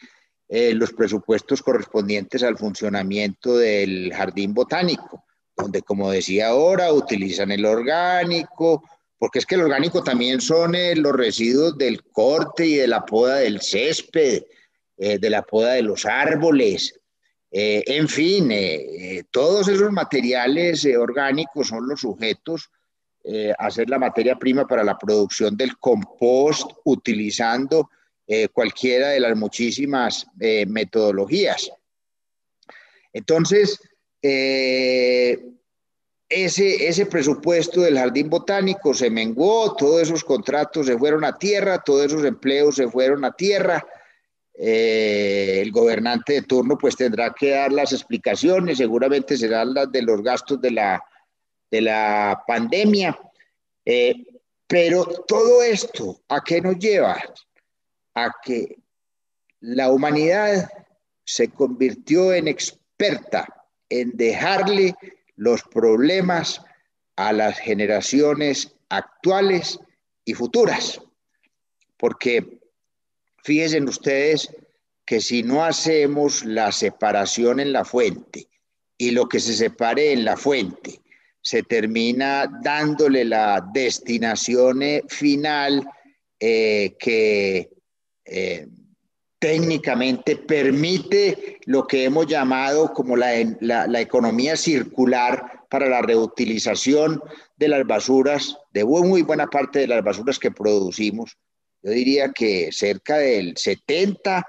eh, 0.51 0.75
los 0.75 0.93
presupuestos 0.93 1.63
correspondientes 1.63 2.43
al 2.43 2.59
funcionamiento 2.59 3.57
del 3.57 4.13
jardín 4.13 4.53
botánico, 4.53 5.25
donde 5.57 5.81
como 5.83 6.11
decía 6.11 6.49
ahora 6.49 6.93
utilizan 6.93 7.53
el 7.53 7.65
orgánico, 7.65 8.83
porque 9.17 9.39
es 9.39 9.47
que 9.47 9.55
el 9.55 9.63
orgánico 9.63 10.03
también 10.03 10.41
son 10.41 10.75
eh, 10.75 10.97
los 10.97 11.15
residuos 11.15 11.79
del 11.79 12.03
corte 12.03 12.67
y 12.67 12.75
de 12.75 12.89
la 12.89 13.07
poda 13.07 13.37
del 13.37 13.61
césped, 13.63 14.43
eh, 14.99 15.19
de 15.19 15.31
la 15.31 15.43
poda 15.43 15.75
de 15.75 15.83
los 15.83 16.05
árboles, 16.05 16.95
en 17.53 18.09
fin, 18.09 18.53
todos 19.33 19.67
esos 19.67 19.91
materiales 19.91 20.87
orgánicos 20.97 21.67
son 21.67 21.89
los 21.89 22.03
sujetos 22.03 22.71
eh, 23.23 23.53
hacer 23.59 23.91
la 23.91 23.99
materia 23.99 24.37
prima 24.37 24.67
para 24.67 24.83
la 24.83 24.97
producción 24.97 25.55
del 25.55 25.77
compost 25.77 26.71
utilizando 26.85 27.91
eh, 28.33 28.47
cualquiera 28.49 29.09
de 29.09 29.19
las 29.19 29.37
muchísimas 29.37 30.25
eh, 30.39 30.65
metodologías. 30.67 31.69
Entonces, 33.13 33.81
ese, 34.23 34.69
ese 36.29 37.07
presupuesto 37.07 37.81
del 37.81 37.99
jardín 37.99 38.31
botánico 38.31 38.95
se 38.95 39.11
menguó, 39.11 39.75
todos 39.75 40.03
esos 40.03 40.23
contratos 40.23 40.87
se 40.87 40.97
fueron 40.97 41.25
a 41.25 41.37
tierra, 41.37 41.83
todos 41.85 42.07
esos 42.07 42.25
empleos 42.25 42.77
se 42.77 42.89
fueron 42.89 43.25
a 43.25 43.33
tierra. 43.33 43.85
el 44.55 45.73
gobernante 45.73 46.35
de 46.35 46.43
turno 46.43 46.79
pues 46.79 46.95
tendrá 46.95 47.33
que 47.33 47.51
dar 47.51 47.73
las 47.73 47.93
explicaciones, 47.93 48.79
seguramente 48.79 49.37
serán 49.37 49.75
las 49.75 49.91
de 49.91 50.03
los 50.03 50.23
gastos 50.23 50.61
de 50.61 50.71
la, 50.71 51.03
de 51.69 51.81
la 51.81 52.45
pandemia. 52.47 53.19
Eh, 53.85 54.15
pero 54.67 55.05
todo 55.27 55.63
esto, 55.63 56.23
¿a 56.29 56.43
qué 56.45 56.61
nos 56.61 56.79
lleva? 56.79 57.21
A 58.25 58.35
que 58.43 58.77
la 59.61 59.91
humanidad 59.91 60.71
se 61.25 61.49
convirtió 61.49 62.33
en 62.33 62.49
experta 62.49 63.47
en 63.89 64.17
dejarle 64.17 64.95
los 65.37 65.63
problemas 65.63 66.61
a 67.17 67.33
las 67.33 67.59
generaciones 67.59 68.75
actuales 68.89 69.79
y 70.25 70.35
futuras. 70.35 71.01
Porque 71.97 72.61
fíjense 73.43 73.83
ustedes 73.83 74.49
que 75.05 75.21
si 75.21 75.43
no 75.43 75.65
hacemos 75.65 76.45
la 76.45 76.73
separación 76.73 77.61
en 77.61 77.73
la 77.73 77.85
fuente 77.85 78.49
y 78.97 79.11
lo 79.11 79.29
que 79.29 79.41
se 79.41 79.55
separe 79.55 80.13
en 80.13 80.25
la 80.25 80.37
fuente 80.37 81.01
se 81.43 81.63
termina 81.63 82.47
dándole 82.63 83.25
la 83.25 83.67
destinación 83.73 84.83
eh, 84.83 85.03
final 85.09 85.89
eh, 86.39 86.97
que 86.99 87.70
eh, 88.31 88.69
técnicamente 89.41 90.37
permite 90.37 91.59
lo 91.65 91.87
que 91.87 92.05
hemos 92.05 92.27
llamado 92.27 92.93
como 92.93 93.17
la, 93.17 93.33
la, 93.61 94.01
economía 94.01 94.57
circular 94.57 95.65
para 95.71 95.89
la 95.89 96.03
reutilización 96.03 97.23
de 97.57 97.69
las 97.69 97.87
basuras, 97.87 98.57
de 98.73 98.85
muy 98.85 99.23
buena 99.23 99.47
parte 99.47 99.81
de 99.81 99.87
las 99.87 100.05
basuras 100.05 100.39
que 100.39 100.51
producimos. 100.51 101.39
Yo 101.83 101.91
diría 101.91 102.31
que 102.33 102.71
cerca 102.71 103.17
del 103.17 103.57
70, 103.57 104.47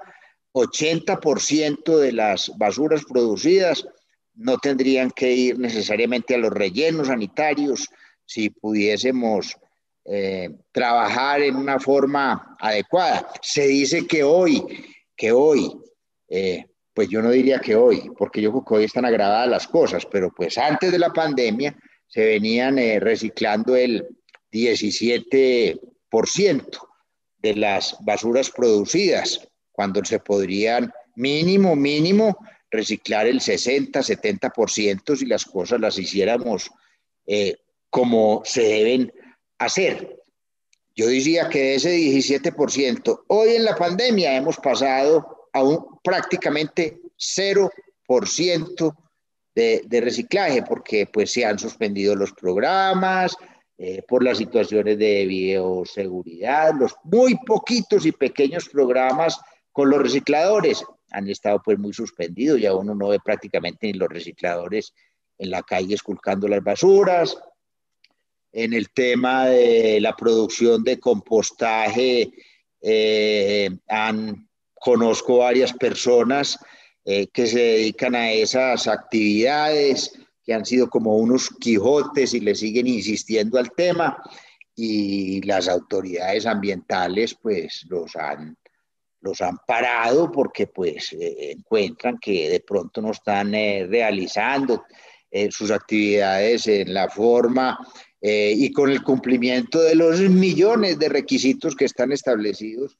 80% 0.52 1.98
de 1.98 2.12
las 2.12 2.52
basuras 2.58 3.02
producidas 3.04 3.86
no 4.34 4.58
tendrían 4.58 5.10
que 5.10 5.32
ir 5.32 5.58
necesariamente 5.58 6.34
a 6.34 6.38
los 6.38 6.52
rellenos 6.52 7.08
sanitarios 7.08 7.88
si 8.26 8.50
pudiésemos 8.50 9.56
eh, 10.04 10.50
trabajar 10.72 11.42
en 11.42 11.54
una 11.54 11.78
forma 11.78 12.56
adecuada. 12.58 13.30
Se 13.40 13.68
dice 13.68 14.04
que 14.04 14.24
hoy, 14.24 14.60
que 15.16 15.30
hoy, 15.30 15.70
eh, 16.28 16.66
pues 16.92 17.08
yo 17.08 17.22
no 17.22 17.30
diría 17.30 17.60
que 17.60 17.76
hoy, 17.76 18.10
porque 18.18 18.42
yo 18.42 18.50
creo 18.50 18.64
que 18.64 18.74
hoy 18.74 18.82
están 18.84 19.04
agravadas 19.04 19.48
las 19.48 19.68
cosas, 19.68 20.04
pero 20.06 20.32
pues 20.34 20.58
antes 20.58 20.90
de 20.90 20.98
la 20.98 21.12
pandemia 21.12 21.78
se 22.08 22.26
venían 22.26 22.80
eh, 22.80 22.98
reciclando 22.98 23.76
el 23.76 24.04
17% 24.50 26.88
de 27.38 27.54
las 27.54 27.96
basuras 28.00 28.50
producidas, 28.50 29.48
cuando 29.70 30.04
se 30.04 30.18
podrían 30.18 30.92
mínimo, 31.14 31.76
mínimo 31.76 32.36
reciclar 32.72 33.28
el 33.28 33.40
60, 33.40 34.00
70% 34.00 35.16
si 35.16 35.26
las 35.26 35.44
cosas 35.44 35.78
las 35.80 35.96
hiciéramos 35.96 36.72
como 37.88 38.42
se 38.44 38.62
deben 38.62 39.12
hacer. 39.64 40.18
Yo 40.94 41.06
diría 41.08 41.48
que 41.48 41.74
ese 41.74 41.96
17%, 41.96 43.24
hoy 43.28 43.50
en 43.50 43.64
la 43.64 43.76
pandemia 43.76 44.36
hemos 44.36 44.56
pasado 44.58 45.48
a 45.52 45.62
un 45.62 45.98
prácticamente 46.02 47.00
0% 47.18 48.96
de, 49.54 49.82
de 49.86 50.00
reciclaje, 50.00 50.62
porque 50.62 51.06
pues 51.06 51.30
se 51.32 51.44
han 51.44 51.58
suspendido 51.58 52.14
los 52.14 52.32
programas, 52.32 53.36
eh, 53.84 54.00
por 54.06 54.22
las 54.22 54.38
situaciones 54.38 54.96
de 54.96 55.26
bioseguridad, 55.26 56.72
los 56.78 56.94
muy 57.02 57.36
poquitos 57.44 58.06
y 58.06 58.12
pequeños 58.12 58.68
programas 58.68 59.40
con 59.72 59.90
los 59.90 60.00
recicladores 60.00 60.84
han 61.10 61.28
estado 61.28 61.60
pues 61.64 61.80
muy 61.80 61.92
suspendidos, 61.92 62.60
ya 62.60 62.76
uno 62.76 62.94
no 62.94 63.08
ve 63.08 63.18
prácticamente 63.18 63.88
ni 63.88 63.94
los 63.94 64.08
recicladores 64.08 64.94
en 65.36 65.50
la 65.50 65.62
calle 65.62 65.94
esculcando 65.94 66.46
las 66.46 66.62
basuras. 66.62 67.36
En 68.52 68.72
el 68.72 68.90
tema 68.90 69.46
de 69.46 70.00
la 70.00 70.14
producción 70.14 70.84
de 70.84 71.00
compostaje, 71.00 72.30
eh, 72.80 73.70
conozco 74.74 75.38
varias 75.38 75.72
personas 75.72 76.58
eh, 77.04 77.28
que 77.32 77.46
se 77.46 77.58
dedican 77.58 78.14
a 78.14 78.30
esas 78.30 78.86
actividades, 78.86 80.12
que 80.44 80.54
han 80.54 80.64
sido 80.64 80.90
como 80.90 81.16
unos 81.16 81.48
quijotes 81.60 82.34
y 82.34 82.40
le 82.40 82.54
siguen 82.54 82.86
insistiendo 82.86 83.58
al 83.58 83.72
tema, 83.72 84.22
y 84.74 85.42
las 85.42 85.68
autoridades 85.68 86.46
ambientales 86.46 87.36
pues 87.40 87.84
los 87.88 88.16
han 88.16 88.56
los 89.20 89.40
han 89.40 89.56
parado 89.66 90.30
porque 90.32 90.66
pues 90.66 91.12
eh, 91.12 91.52
encuentran 91.52 92.18
que 92.18 92.48
de 92.48 92.60
pronto 92.60 93.00
no 93.00 93.12
están 93.12 93.54
eh, 93.54 93.86
realizando 93.88 94.84
eh, 95.30 95.48
sus 95.50 95.70
actividades 95.70 96.66
en 96.66 96.92
la 96.92 97.08
forma 97.08 97.78
y 98.22 98.72
con 98.72 98.90
el 98.90 99.02
cumplimiento 99.02 99.82
de 99.82 99.96
los 99.96 100.20
millones 100.20 100.98
de 100.98 101.08
requisitos 101.08 101.74
que 101.74 101.86
están 101.86 102.12
establecidos 102.12 102.96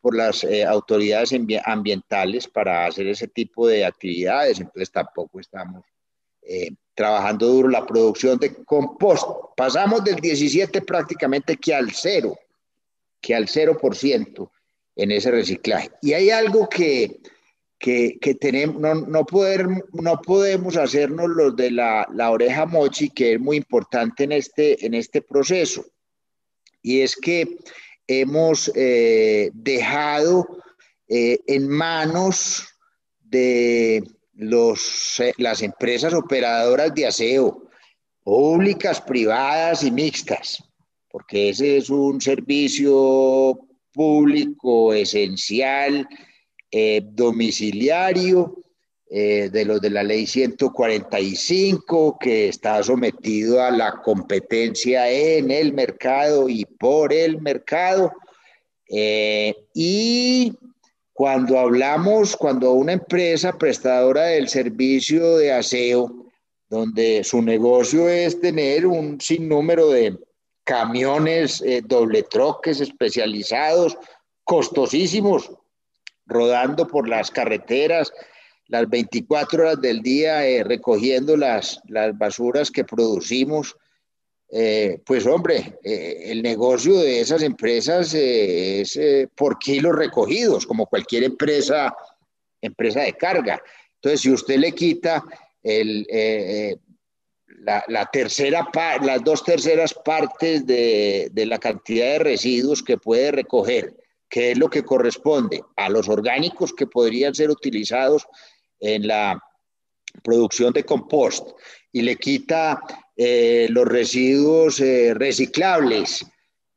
por 0.00 0.16
las 0.16 0.46
autoridades 0.68 1.34
ambientales 1.64 2.46
para 2.46 2.86
hacer 2.86 3.08
ese 3.08 3.26
tipo 3.26 3.66
de 3.66 3.84
actividades. 3.84 4.60
Entonces 4.60 4.92
tampoco 4.92 5.40
estamos 5.40 5.84
trabajando 6.94 7.48
duro 7.48 7.68
la 7.68 7.84
producción 7.84 8.38
de 8.38 8.54
compost. 8.64 9.26
Pasamos 9.56 10.04
del 10.04 10.16
17 10.16 10.80
prácticamente 10.82 11.56
que 11.56 11.74
al 11.74 11.90
cero, 11.90 12.38
que 13.20 13.34
al 13.34 13.48
0% 13.48 14.50
en 14.94 15.10
ese 15.10 15.30
reciclaje. 15.32 15.90
Y 16.00 16.12
hay 16.12 16.30
algo 16.30 16.68
que, 16.68 17.18
que, 17.78 18.18
que 18.20 18.34
tenemos, 18.34 18.80
no, 18.80 18.94
no, 18.94 19.24
poder, 19.24 19.66
no 19.92 20.20
podemos 20.22 20.76
hacernos 20.76 21.28
los 21.28 21.56
de 21.56 21.70
la, 21.70 22.08
la, 22.14 22.30
oreja 22.30 22.66
mochi, 22.66 23.10
que 23.10 23.34
es 23.34 23.40
muy 23.40 23.58
importante 23.58 24.24
en 24.24 24.32
este, 24.32 24.84
en 24.84 24.94
este 24.94 25.22
proceso. 25.22 25.84
y 26.82 27.00
es 27.00 27.16
que 27.16 27.58
hemos 28.06 28.70
eh, 28.74 29.50
dejado 29.52 30.46
eh, 31.08 31.40
en 31.46 31.68
manos 31.68 32.66
de 33.22 34.02
los, 34.34 35.20
las 35.38 35.62
empresas 35.62 36.14
operadoras 36.14 36.94
de 36.94 37.06
aseo, 37.06 37.68
públicas, 38.22 39.00
privadas 39.00 39.82
y 39.82 39.90
mixtas, 39.90 40.62
porque 41.10 41.50
ese 41.50 41.78
es 41.78 41.90
un 41.90 42.20
servicio 42.20 43.58
público 43.92 44.92
esencial, 44.92 46.08
eh, 46.78 47.00
domiciliario, 47.02 48.54
eh, 49.08 49.48
de 49.50 49.64
los 49.64 49.80
de 49.80 49.88
la 49.88 50.02
ley 50.02 50.26
145, 50.26 52.18
que 52.20 52.48
está 52.48 52.82
sometido 52.82 53.62
a 53.62 53.70
la 53.70 54.02
competencia 54.02 55.10
en 55.10 55.50
el 55.50 55.72
mercado 55.72 56.50
y 56.50 56.66
por 56.66 57.14
el 57.14 57.40
mercado. 57.40 58.12
Eh, 58.90 59.54
y 59.72 60.52
cuando 61.14 61.58
hablamos, 61.58 62.36
cuando 62.36 62.72
una 62.72 62.92
empresa 62.92 63.56
prestadora 63.56 64.24
del 64.24 64.50
servicio 64.50 65.38
de 65.38 65.52
aseo, 65.52 66.26
donde 66.68 67.24
su 67.24 67.40
negocio 67.40 68.06
es 68.06 68.38
tener 68.38 68.86
un 68.86 69.18
sinnúmero 69.18 69.88
de 69.88 70.14
camiones 70.62 71.64
doble 71.84 72.22
troques 72.24 72.82
especializados, 72.82 73.96
costosísimos, 74.44 75.50
rodando 76.26 76.86
por 76.86 77.08
las 77.08 77.30
carreteras 77.30 78.12
las 78.68 78.88
24 78.88 79.62
horas 79.62 79.80
del 79.80 80.02
día 80.02 80.46
eh, 80.46 80.64
recogiendo 80.64 81.36
las, 81.36 81.80
las 81.86 82.16
basuras 82.18 82.70
que 82.70 82.84
producimos, 82.84 83.76
eh, 84.50 85.00
pues 85.04 85.24
hombre, 85.26 85.78
el 85.82 86.42
negocio 86.42 86.98
de 86.98 87.20
esas 87.20 87.42
empresas 87.42 88.12
es 88.14 88.98
por 89.36 89.58
kilos 89.58 89.94
recogidos, 89.94 90.66
como 90.66 90.86
cualquier 90.86 91.24
empresa, 91.24 91.94
empresa 92.60 93.02
de 93.02 93.12
carga. 93.12 93.62
Entonces, 93.96 94.20
si 94.20 94.30
usted 94.30 94.56
le 94.56 94.72
quita 94.72 95.22
el, 95.62 96.06
la, 97.88 98.08
tercera 98.12 98.68
las 99.02 99.24
dos 99.24 99.44
terceras 99.44 99.94
partes 99.94 100.66
de, 100.66 101.28
de, 101.32 101.46
la 101.46 101.58
cantidad 101.58 102.06
de 102.06 102.18
residuos 102.18 102.82
que 102.82 102.98
puede 102.98 103.32
recoger, 103.32 103.94
que 104.28 104.52
es 104.52 104.58
lo 104.58 104.68
que 104.68 104.84
corresponde 104.84 105.62
a 105.76 105.88
los 105.88 106.08
orgánicos 106.08 106.72
que 106.72 106.86
podrían 106.86 107.34
ser 107.34 107.50
utilizados 107.50 108.26
en 108.80 109.06
la 109.06 109.40
producción 110.22 110.72
de 110.72 110.84
compost 110.84 111.50
y 111.92 112.02
le 112.02 112.16
quita 112.16 112.80
eh, 113.16 113.68
los 113.70 113.86
residuos 113.86 114.80
eh, 114.80 115.14
reciclables, 115.14 116.26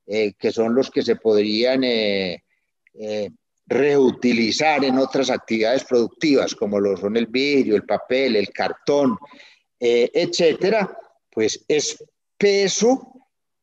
eh, 0.07 0.33
que 0.39 0.51
son 0.51 0.73
los 0.73 0.89
que 0.89 1.01
se 1.01 1.15
podrían 1.15 1.83
reutilizar 3.65 4.83
en 4.83 4.97
otras 4.97 5.29
actividades 5.29 5.83
productivas, 5.83 6.55
como 6.55 6.79
lo 6.79 6.97
son 6.97 7.15
el 7.17 7.27
vidrio, 7.27 7.75
el 7.75 7.85
papel, 7.85 8.35
el 8.35 8.49
cartón, 8.49 9.17
etcétera, 9.79 10.97
pues 11.29 11.63
es 11.67 12.03
peso 12.37 13.18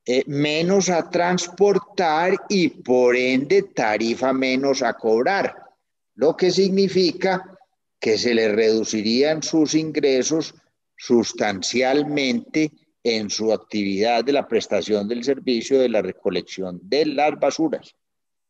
eh, 0.08 0.22
menos 0.26 0.88
a 0.88 1.10
transportar 1.10 2.34
y 2.48 2.68
por 2.68 3.16
ende 3.16 3.62
tarifa 3.62 4.32
menos 4.32 4.82
a 4.82 4.94
cobrar, 4.94 5.56
lo 6.14 6.36
que 6.36 6.52
significa 6.52 7.58
que 7.98 8.16
se 8.16 8.32
le 8.32 8.48
reducirían 8.48 9.42
sus 9.42 9.74
ingresos 9.74 10.54
sustancialmente 10.96 12.70
en 13.02 13.30
su 13.30 13.52
actividad 13.52 14.24
de 14.24 14.32
la 14.32 14.46
prestación 14.46 15.08
del 15.08 15.24
servicio 15.24 15.80
de 15.80 15.88
la 15.88 16.02
recolección 16.02 16.78
de 16.82 17.06
las 17.06 17.38
basuras. 17.38 17.94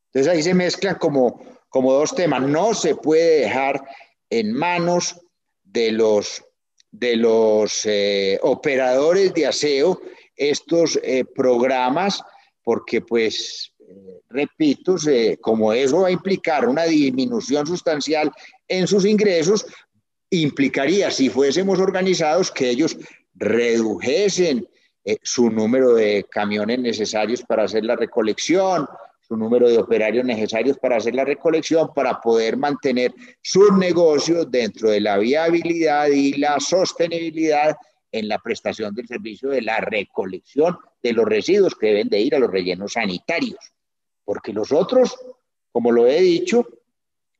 Entonces 0.06 0.32
ahí 0.32 0.42
se 0.42 0.52
mezclan 0.52 0.96
como, 0.96 1.42
como 1.70 1.92
dos 1.92 2.14
temas. 2.14 2.42
No 2.42 2.74
se 2.74 2.94
puede 2.94 3.40
dejar 3.40 3.82
en 4.28 4.52
manos 4.52 5.20
de 5.64 5.92
los 5.92 6.42
de 6.90 7.16
los 7.16 7.84
eh, 7.84 8.38
operadores 8.42 9.34
de 9.34 9.46
aseo 9.46 10.00
estos 10.36 10.98
eh, 11.02 11.24
programas, 11.24 12.22
porque 12.62 13.00
pues, 13.00 13.72
eh, 13.80 14.20
repito, 14.28 14.96
como 15.40 15.72
eso 15.72 16.00
va 16.00 16.08
a 16.08 16.12
implicar 16.12 16.68
una 16.68 16.84
disminución 16.84 17.66
sustancial 17.66 18.30
en 18.68 18.86
sus 18.86 19.04
ingresos, 19.04 19.66
implicaría, 20.30 21.10
si 21.10 21.30
fuésemos 21.30 21.78
organizados, 21.78 22.50
que 22.50 22.70
ellos 22.70 22.96
redujesen 23.34 24.68
su 25.22 25.50
número 25.50 25.94
de 25.94 26.26
camiones 26.28 26.80
necesarios 26.80 27.40
para 27.42 27.62
hacer 27.62 27.84
la 27.84 27.94
recolección, 27.94 28.88
su 29.26 29.36
número 29.36 29.68
de 29.68 29.78
operarios 29.78 30.24
necesarios 30.24 30.78
para 30.78 30.96
hacer 30.96 31.14
la 31.14 31.24
recolección, 31.24 31.92
para 31.94 32.20
poder 32.20 32.56
mantener 32.56 33.12
sus 33.42 33.72
negocios 33.72 34.50
dentro 34.50 34.90
de 34.90 35.00
la 35.00 35.18
viabilidad 35.18 36.08
y 36.08 36.34
la 36.34 36.60
sostenibilidad 36.60 37.76
en 38.12 38.28
la 38.28 38.38
prestación 38.38 38.94
del 38.94 39.06
servicio 39.06 39.50
de 39.50 39.60
la 39.62 39.80
recolección 39.80 40.78
de 41.02 41.12
los 41.12 41.26
residuos 41.26 41.74
que 41.74 41.88
deben 41.88 42.08
de 42.08 42.20
ir 42.20 42.34
a 42.34 42.38
los 42.38 42.50
rellenos 42.50 42.92
sanitarios. 42.92 43.58
Porque 44.24 44.52
los 44.52 44.72
otros, 44.72 45.16
como 45.72 45.92
lo 45.92 46.06
he 46.06 46.20
dicho, 46.20 46.66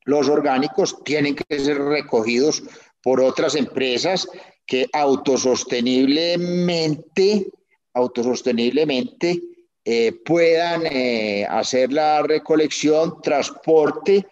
los 0.05 0.29
orgánicos 0.29 1.03
tienen 1.03 1.35
que 1.35 1.59
ser 1.59 1.79
recogidos 1.79 2.63
por 3.01 3.21
otras 3.21 3.55
empresas 3.55 4.27
que 4.65 4.87
autososteniblemente, 4.91 7.47
autososteniblemente 7.93 9.41
eh, 9.83 10.13
puedan 10.25 10.85
eh, 10.85 11.45
hacer 11.49 11.91
la 11.93 12.21
recolección, 12.21 13.21
transporte 13.21 14.25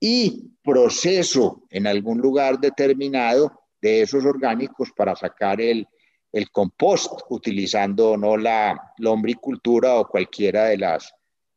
y 0.00 0.50
proceso 0.62 1.62
en 1.70 1.86
algún 1.86 2.18
lugar 2.18 2.58
determinado 2.58 3.57
de 3.80 4.02
esos 4.02 4.24
orgánicos 4.24 4.90
para 4.96 5.14
sacar 5.14 5.60
el, 5.60 5.86
el 6.32 6.50
compost, 6.50 7.22
utilizando 7.30 8.16
no 8.16 8.36
la 8.36 8.92
lombricultura 8.98 9.96
o 9.96 10.08
cualquiera 10.08 10.64
de 10.66 10.78
las 10.78 11.12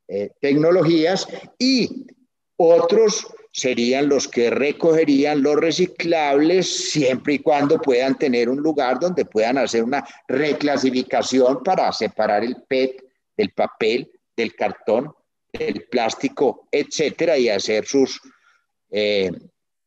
eh, 0.07 0.31
tecnologías. 0.39 1.27
Y 1.57 2.05
otros 2.57 3.27
serían 3.53 4.07
los 4.07 4.27
que 4.27 4.49
recogerían 4.49 5.43
los 5.43 5.55
reciclables 5.55 6.91
siempre 6.91 7.33
y 7.35 7.39
cuando 7.39 7.79
puedan 7.79 8.17
tener 8.17 8.49
un 8.49 8.59
lugar 8.59 8.99
donde 8.99 9.25
puedan 9.25 9.57
hacer 9.57 9.83
una 9.83 10.05
reclasificación 10.27 11.61
para 11.63 11.91
separar 11.91 12.43
el 12.43 12.55
PET 12.67 13.03
del 13.35 13.51
papel, 13.51 14.09
del 14.35 14.55
cartón, 14.55 15.13
del 15.51 15.85
plástico, 15.89 16.67
etcétera, 16.71 17.37
y 17.37 17.49
hacer 17.49 17.85
sus 17.85 18.21
eh, 18.89 19.31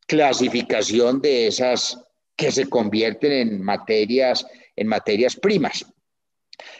clasificación 0.07 1.21
de 1.21 1.47
esas 1.47 2.04
que 2.35 2.51
se 2.51 2.67
convierten 2.67 3.31
en 3.31 3.61
materias, 3.61 4.45
en 4.75 4.87
materias 4.87 5.35
primas. 5.35 5.85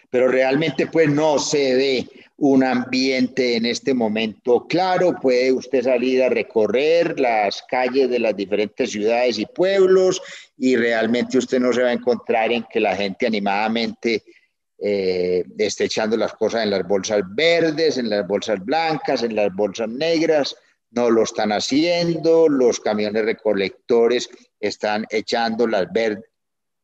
Pero 0.09 0.27
realmente 0.27 0.87
pues 0.87 1.09
no 1.09 1.39
se 1.39 1.75
ve 1.75 2.07
un 2.37 2.63
ambiente 2.63 3.55
en 3.55 3.65
este 3.65 3.93
momento 3.93 4.67
claro, 4.67 5.15
puede 5.21 5.53
usted 5.53 5.83
salir 5.83 6.21
a 6.21 6.29
recorrer 6.29 7.19
las 7.19 7.61
calles 7.69 8.09
de 8.09 8.19
las 8.19 8.35
diferentes 8.35 8.91
ciudades 8.91 9.39
y 9.39 9.45
pueblos 9.45 10.21
y 10.57 10.75
realmente 10.75 11.37
usted 11.37 11.59
no 11.59 11.71
se 11.71 11.83
va 11.83 11.89
a 11.89 11.93
encontrar 11.93 12.51
en 12.51 12.65
que 12.69 12.81
la 12.81 12.95
gente 12.95 13.25
animadamente 13.25 14.23
eh, 14.77 15.45
esté 15.57 15.85
echando 15.85 16.17
las 16.17 16.33
cosas 16.33 16.63
en 16.63 16.71
las 16.71 16.85
bolsas 16.85 17.21
verdes, 17.29 17.97
en 17.97 18.09
las 18.09 18.27
bolsas 18.27 18.63
blancas, 18.63 19.23
en 19.23 19.35
las 19.35 19.53
bolsas 19.53 19.87
negras, 19.87 20.55
no 20.95 21.09
lo 21.09 21.23
están 21.23 21.51
haciendo, 21.51 22.47
los 22.47 22.79
camiones 22.79 23.25
recolectores 23.25 24.29
están 24.59 25.05
echando 25.09 25.67
las 25.67 25.91
verdes, 25.91 26.23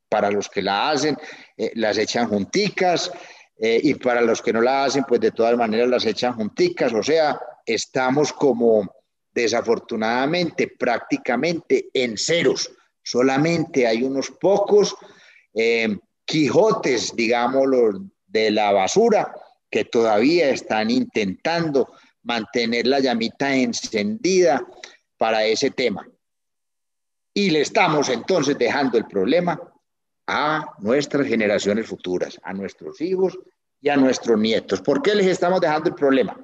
para 0.09 0.29
los 0.29 0.49
que 0.49 0.61
la 0.61 0.89
hacen, 0.89 1.17
eh, 1.55 1.71
las 1.75 1.97
echan 1.97 2.27
junticas, 2.27 3.09
eh, 3.57 3.79
y 3.81 3.93
para 3.93 4.21
los 4.21 4.41
que 4.41 4.51
no 4.51 4.61
la 4.61 4.83
hacen, 4.83 5.05
pues 5.05 5.21
de 5.21 5.31
todas 5.31 5.55
maneras 5.55 5.87
las 5.87 6.05
echan 6.05 6.33
junticas, 6.33 6.91
o 6.91 7.01
sea, 7.01 7.39
estamos 7.65 8.33
como 8.33 8.93
desafortunadamente 9.33 10.67
prácticamente 10.67 11.87
en 11.93 12.17
ceros, 12.17 12.69
solamente 13.01 13.87
hay 13.87 14.03
unos 14.03 14.29
pocos. 14.31 14.95
Eh, 15.53 15.97
Quijotes, 16.25 17.15
digámoslo, 17.15 18.05
de 18.27 18.51
la 18.51 18.71
basura, 18.71 19.33
que 19.69 19.85
todavía 19.85 20.49
están 20.49 20.89
intentando 20.89 21.93
mantener 22.23 22.87
la 22.87 22.99
llamita 22.99 23.55
encendida 23.55 24.65
para 25.17 25.45
ese 25.45 25.71
tema. 25.71 26.07
Y 27.33 27.49
le 27.49 27.61
estamos 27.61 28.09
entonces 28.09 28.57
dejando 28.57 28.97
el 28.97 29.05
problema 29.05 29.59
a 30.27 30.65
nuestras 30.79 31.27
generaciones 31.27 31.87
futuras, 31.87 32.39
a 32.43 32.53
nuestros 32.53 33.01
hijos 33.01 33.37
y 33.81 33.89
a 33.89 33.97
nuestros 33.97 34.39
nietos. 34.39 34.81
¿Por 34.81 35.01
qué 35.01 35.15
les 35.15 35.27
estamos 35.27 35.61
dejando 35.61 35.89
el 35.89 35.95
problema? 35.95 36.37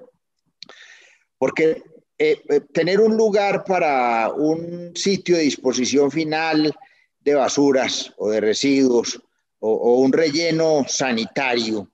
Porque 1.38 1.84
eh, 2.18 2.42
eh, 2.50 2.62
tener 2.74 3.00
un 3.00 3.16
lugar 3.16 3.64
para 3.64 4.30
un 4.30 4.92
sitio 4.96 5.38
de 5.38 5.44
disposición 5.44 6.10
final 6.10 6.74
de 7.20 7.36
basuras 7.36 8.12
o 8.18 8.30
de 8.30 8.42
residuos 8.42 9.22
o, 9.60 10.02
un 10.02 10.12
relleno 10.12 10.86
sanitario 10.88 11.92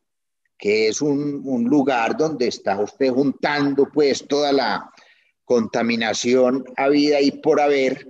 que 0.57 0.87
es 0.87 1.01
un, 1.01 1.41
lugar 1.65 2.15
donde 2.15 2.47
está 2.47 2.79
usted 2.79 3.09
juntando 3.09 3.89
pues 3.91 4.25
toda 4.27 4.51
la 4.51 4.91
contaminación 5.43 6.63
habida 6.77 7.19
y 7.19 7.31
por 7.31 7.59
haber, 7.59 8.07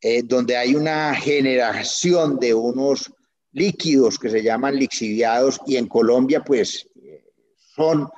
eh, 0.00 0.22
donde 0.24 0.56
hay 0.56 0.74
una 0.74 1.14
generación 1.14 2.38
de 2.38 2.54
unos 2.54 3.12
líquidos 3.52 4.18
que 4.18 4.30
se 4.30 4.42
llaman 4.42 4.76
lixiviados 4.76 5.60
y 5.66 5.76
en 5.76 5.86
Colombia 5.86 6.42
pues 6.44 6.88
son 7.74 8.08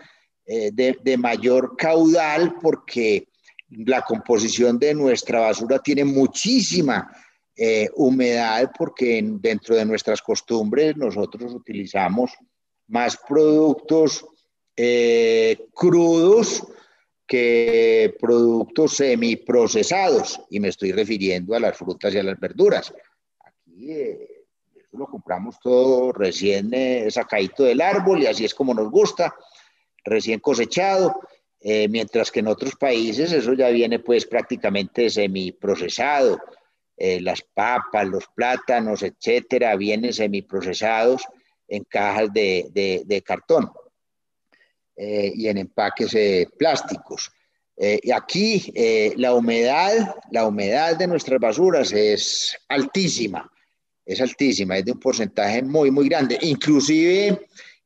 eh, 0.51 0.71
de, 0.73 1.19
mayor 1.19 1.77
caudal 1.77 2.55
porque 2.63 3.29
la 3.69 4.01
composición 4.01 4.79
de 4.79 4.95
nuestra 4.95 5.41
basura 5.41 5.79
tiene 5.79 6.07
muchísima 6.07 7.15
eh, 7.55 7.91
humedad 7.97 8.71
porque 8.79 9.21
dentro 9.23 9.77
de 9.77 9.85
nuestras 9.85 10.23
costumbres 10.23 10.97
nosotros 10.97 11.53
utilizamos 11.53 12.33
más 12.89 13.17
productos 13.29 14.27
eh, 14.77 15.57
crudos 15.75 16.67
que 17.27 18.17
productos 18.21 18.97
semiprocesados 18.97 20.41
y 20.51 20.61
me 20.61 20.69
estoy 20.69 20.93
refiriendo 20.93 21.55
a 21.55 21.61
las 21.61 21.77
frutas 21.77 22.15
y 22.15 22.19
a 22.19 22.23
las 22.23 22.41
verduras. 22.41 22.93
Aquí 23.41 23.93
lo 24.93 25.07
compramos 25.07 25.61
todo 25.61 26.13
recién 26.13 26.73
sacadito 27.11 27.65
del 27.65 27.83
árbol 27.83 28.23
y 28.23 28.27
así 28.27 28.45
es 28.45 28.55
como 28.55 28.73
nos 28.73 28.91
gusta 28.91 29.35
recién 30.09 30.41
cosechado, 30.41 31.21
eh, 31.61 31.89
mientras 31.89 32.31
que 32.31 32.41
en 32.41 32.49
otros 32.49 32.77
países 32.77 33.33
eso 33.33 33.53
ya 33.53 33.69
viene 33.69 33.99
pues 33.99 34.27
prácticamente 34.27 35.11
semiprocesado. 35.11 36.39
Eh, 36.97 37.21
las 37.21 37.43
papas, 37.43 38.09
los 38.09 38.27
plátanos, 38.35 39.05
etcétera, 39.05 39.77
vienen 39.77 40.13
semiprocesados 40.13 41.23
en 41.69 41.85
cajas 41.85 42.33
de, 42.33 43.23
cartón 43.25 43.71
eh, 44.97 45.33
y 45.35 45.49
en 45.49 45.59
empaques 45.59 46.17
plásticos. 46.59 47.31
y 47.77 48.11
aquí 48.11 48.73
la 49.17 49.35
humedad, 49.35 50.17
la 50.33 50.47
humedad 50.47 50.97
de 50.97 51.07
nuestras 51.07 51.39
basuras 51.39 51.93
es 51.93 52.57
altísima, 52.69 53.49
es 54.05 54.21
altísima, 54.21 54.79
es 54.79 54.85
de 54.85 54.93
un 54.93 55.01
porcentaje 55.01 55.63
muy, 55.63 55.91
muy 55.91 56.09
grande. 56.09 56.39
Inclusive 56.41 57.39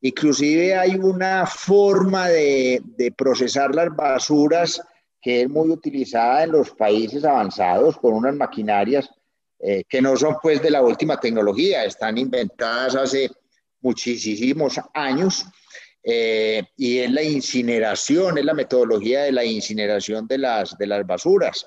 Inclusive 0.04 0.76
hay 0.76 0.96
una 0.96 1.46
forma 1.46 2.28
de, 2.28 2.82
procesar 3.16 3.72
las 3.72 3.94
basuras 3.94 4.82
que 5.20 5.42
es 5.42 5.48
muy 5.48 5.70
utilizada 5.70 6.42
en 6.42 6.50
los 6.50 6.70
países 6.70 7.24
avanzados 7.24 7.96
con 7.98 8.14
unas 8.14 8.34
maquinarias 8.34 9.08
eh, 9.60 9.84
que 9.88 10.02
no 10.02 10.16
son 10.16 10.38
pues 10.42 10.60
de 10.60 10.72
la 10.72 10.82
última 10.82 11.20
tecnología, 11.20 11.84
están 11.84 12.18
inventadas 12.18 12.96
hace 12.96 13.30
muchísimos 13.82 14.80
años 14.94 15.44
eh, 16.02 16.64
y 16.76 16.98
es 16.98 17.10
la 17.10 17.22
incineración, 17.22 18.38
es 18.38 18.44
la 18.44 18.54
metodología 18.54 19.22
de 19.22 19.32
la 19.32 19.44
incineración 19.44 20.26
de 20.26 20.38
las, 20.38 20.76
de 20.76 20.86
las 20.86 21.06
basuras, 21.06 21.66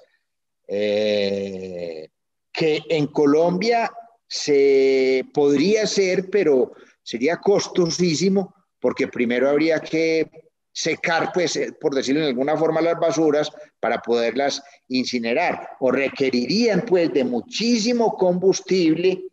eh, 0.68 2.10
que 2.52 2.82
en 2.90 3.08
Colombia 3.08 3.92
se 4.28 5.26
podría 5.34 5.84
hacer, 5.84 6.30
pero 6.30 6.74
sería 7.02 7.38
costosísimo 7.38 8.56
porque 8.80 9.08
primero 9.08 9.50
habría 9.50 9.80
que 9.80 10.30
secar, 10.72 11.32
pues, 11.34 11.56
eh, 11.56 11.72
por 11.80 11.96
decirlo 11.96 12.22
de 12.22 12.28
alguna 12.28 12.58
forma, 12.58 12.82
las 12.82 13.00
basuras 13.00 13.50
para 13.80 14.02
poderlas 14.02 14.62
incinerar 14.90 15.70
o 15.80 15.92
requerirían, 15.92 16.82
pues, 16.82 17.14
de 17.14 17.24
muchísimo 17.24 18.18
combustible, 18.18 19.24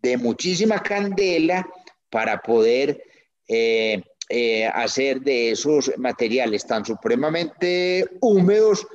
de 0.00 0.16
muchísima 0.16 0.82
candela 0.82 1.66
para 2.14 2.40
poder 2.40 3.02
eh, 3.48 4.00
eh, 4.28 4.66
hacer 4.66 5.20
de 5.20 5.50
esos 5.50 5.90
materiales 5.98 6.64
tan 6.64 6.84
supremamente 6.84 8.06
húmedos, 8.20 8.86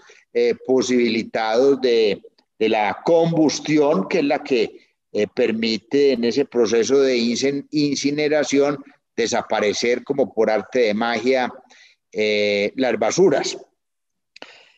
posibilitados 0.65 1.81
de, 1.81 2.21
la 2.59 3.01
combustión, 3.03 4.07
que 4.07 4.19
es 4.19 4.23
la 4.23 4.41
que 4.41 4.89
eh, 5.11 5.25
permite 5.27 6.11
en 6.13 6.23
ese 6.23 6.45
proceso 6.45 7.01
de 7.01 7.17
incineración 7.17 8.77
desaparecer 9.15 10.03
como 10.03 10.31
por 10.31 10.51
arte 10.51 10.79
de 10.79 10.93
magia 10.93 11.51
eh, 12.11 12.71
las 12.75 12.97
basuras. 12.99 13.57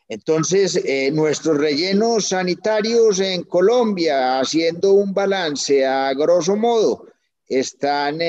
Entonces, 0.08 0.78
eh, 0.86 1.12
nuestros 1.12 1.58
rellenos 1.58 2.30
sanitarios 2.30 3.20
en 3.20 3.44
Colombia, 3.44 4.40
haciendo 4.40 4.94
un 4.94 5.14
balance 5.14 5.86
a 5.86 6.14
grosso 6.14 6.56
modo, 6.56 7.08
están 7.60 8.20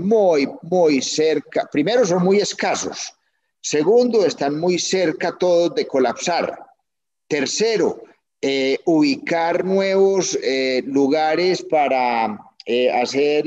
muy, 0.00 0.48
muy 0.62 1.00
cerca. 1.00 1.66
Primero, 1.72 2.04
son 2.04 2.22
muy 2.22 2.38
escasos. 2.38 3.14
Segundo, 3.60 4.24
están 4.24 4.60
muy 4.60 4.78
cerca 4.78 5.36
todos 5.36 5.74
de 5.74 5.86
colapsar. 5.86 6.56
Tercero, 7.26 8.02
eh, 8.40 8.78
ubicar 8.84 9.64
nuevos 9.64 10.38
eh, 10.42 10.82
lugares 10.86 11.62
para 11.62 12.38
eh, 12.64 12.92
hacer 12.92 13.44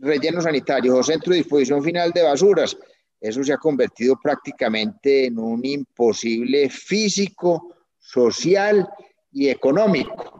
rellenos 0.00 0.44
sanitarios 0.44 0.98
o 0.98 1.02
centro 1.02 1.32
de 1.32 1.38
disposición 1.38 1.82
final 1.82 2.12
de 2.12 2.22
basuras. 2.22 2.76
Eso 3.20 3.42
se 3.42 3.54
ha 3.54 3.56
convertido 3.56 4.18
prácticamente 4.22 5.26
en 5.26 5.38
un 5.38 5.64
imposible 5.64 6.68
físico, 6.68 7.74
social 7.98 8.86
y 9.32 9.48
económico, 9.48 10.33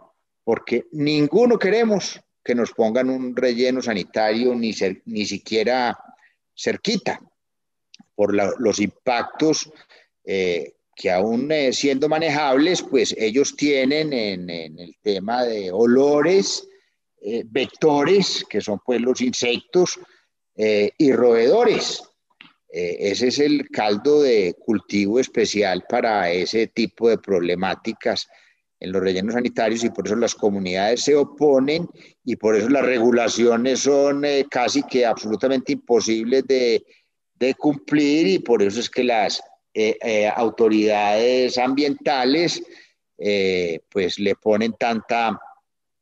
porque 0.44 0.86
ninguno 0.92 1.58
queremos 1.58 2.20
que 2.44 2.54
nos 2.54 2.72
pongan 2.72 3.10
un 3.10 3.34
relleno 3.34 3.80
sanitario 3.80 4.54
ni, 4.54 4.74
ni 5.06 5.26
siquiera 5.26 5.98
cerquita 6.54 7.20
por 8.14 8.34
los 8.34 8.78
impactos 8.78 9.72
que 10.94 11.10
aún 11.10 11.50
eh, 11.50 11.72
siendo 11.72 12.08
manejables, 12.08 12.82
pues 12.82 13.14
ellos 13.18 13.56
tienen 13.56 14.12
en, 14.12 14.50
el 14.50 14.96
tema 15.02 15.44
de 15.44 15.70
olores, 15.72 16.66
eh, 17.20 17.42
vectores, 17.46 18.44
que 18.48 18.60
son 18.60 18.80
pues 18.84 19.00
los 19.00 19.20
insectos, 19.20 19.98
eh, 20.56 20.92
y 20.98 21.12
roedores. 21.12 22.02
ese 22.68 23.28
es 23.28 23.38
el 23.38 23.68
caldo 23.70 24.22
de 24.22 24.54
cultivo 24.54 25.18
especial 25.20 25.84
para 25.88 26.30
ese 26.30 26.68
tipo 26.68 27.08
de 27.08 27.18
problemáticas 27.18 28.28
en 28.80 28.92
los 28.92 29.02
rellenos 29.02 29.34
sanitarios 29.34 29.84
y 29.84 29.90
por 29.90 30.06
eso 30.06 30.16
las 30.16 30.34
comunidades 30.34 31.02
se 31.02 31.14
oponen 31.14 31.88
y 32.24 32.36
por 32.36 32.56
eso 32.56 32.68
las 32.68 32.84
regulaciones 32.84 33.80
son 33.80 34.24
casi 34.50 34.82
que 34.82 35.06
absolutamente 35.06 35.72
imposibles 35.72 36.44
de, 36.46 36.84
cumplir 37.58 38.26
y 38.26 38.38
por 38.38 38.62
eso 38.62 38.80
es 38.80 38.88
que 38.88 39.04
las 39.04 39.42
eh, 39.74 39.98
eh, 40.02 40.32
autoridades 40.34 41.58
ambientales 41.58 42.62
eh, 43.18 43.80
pues 43.90 44.18
le 44.18 44.34
ponen 44.34 44.72
tanta 44.78 45.38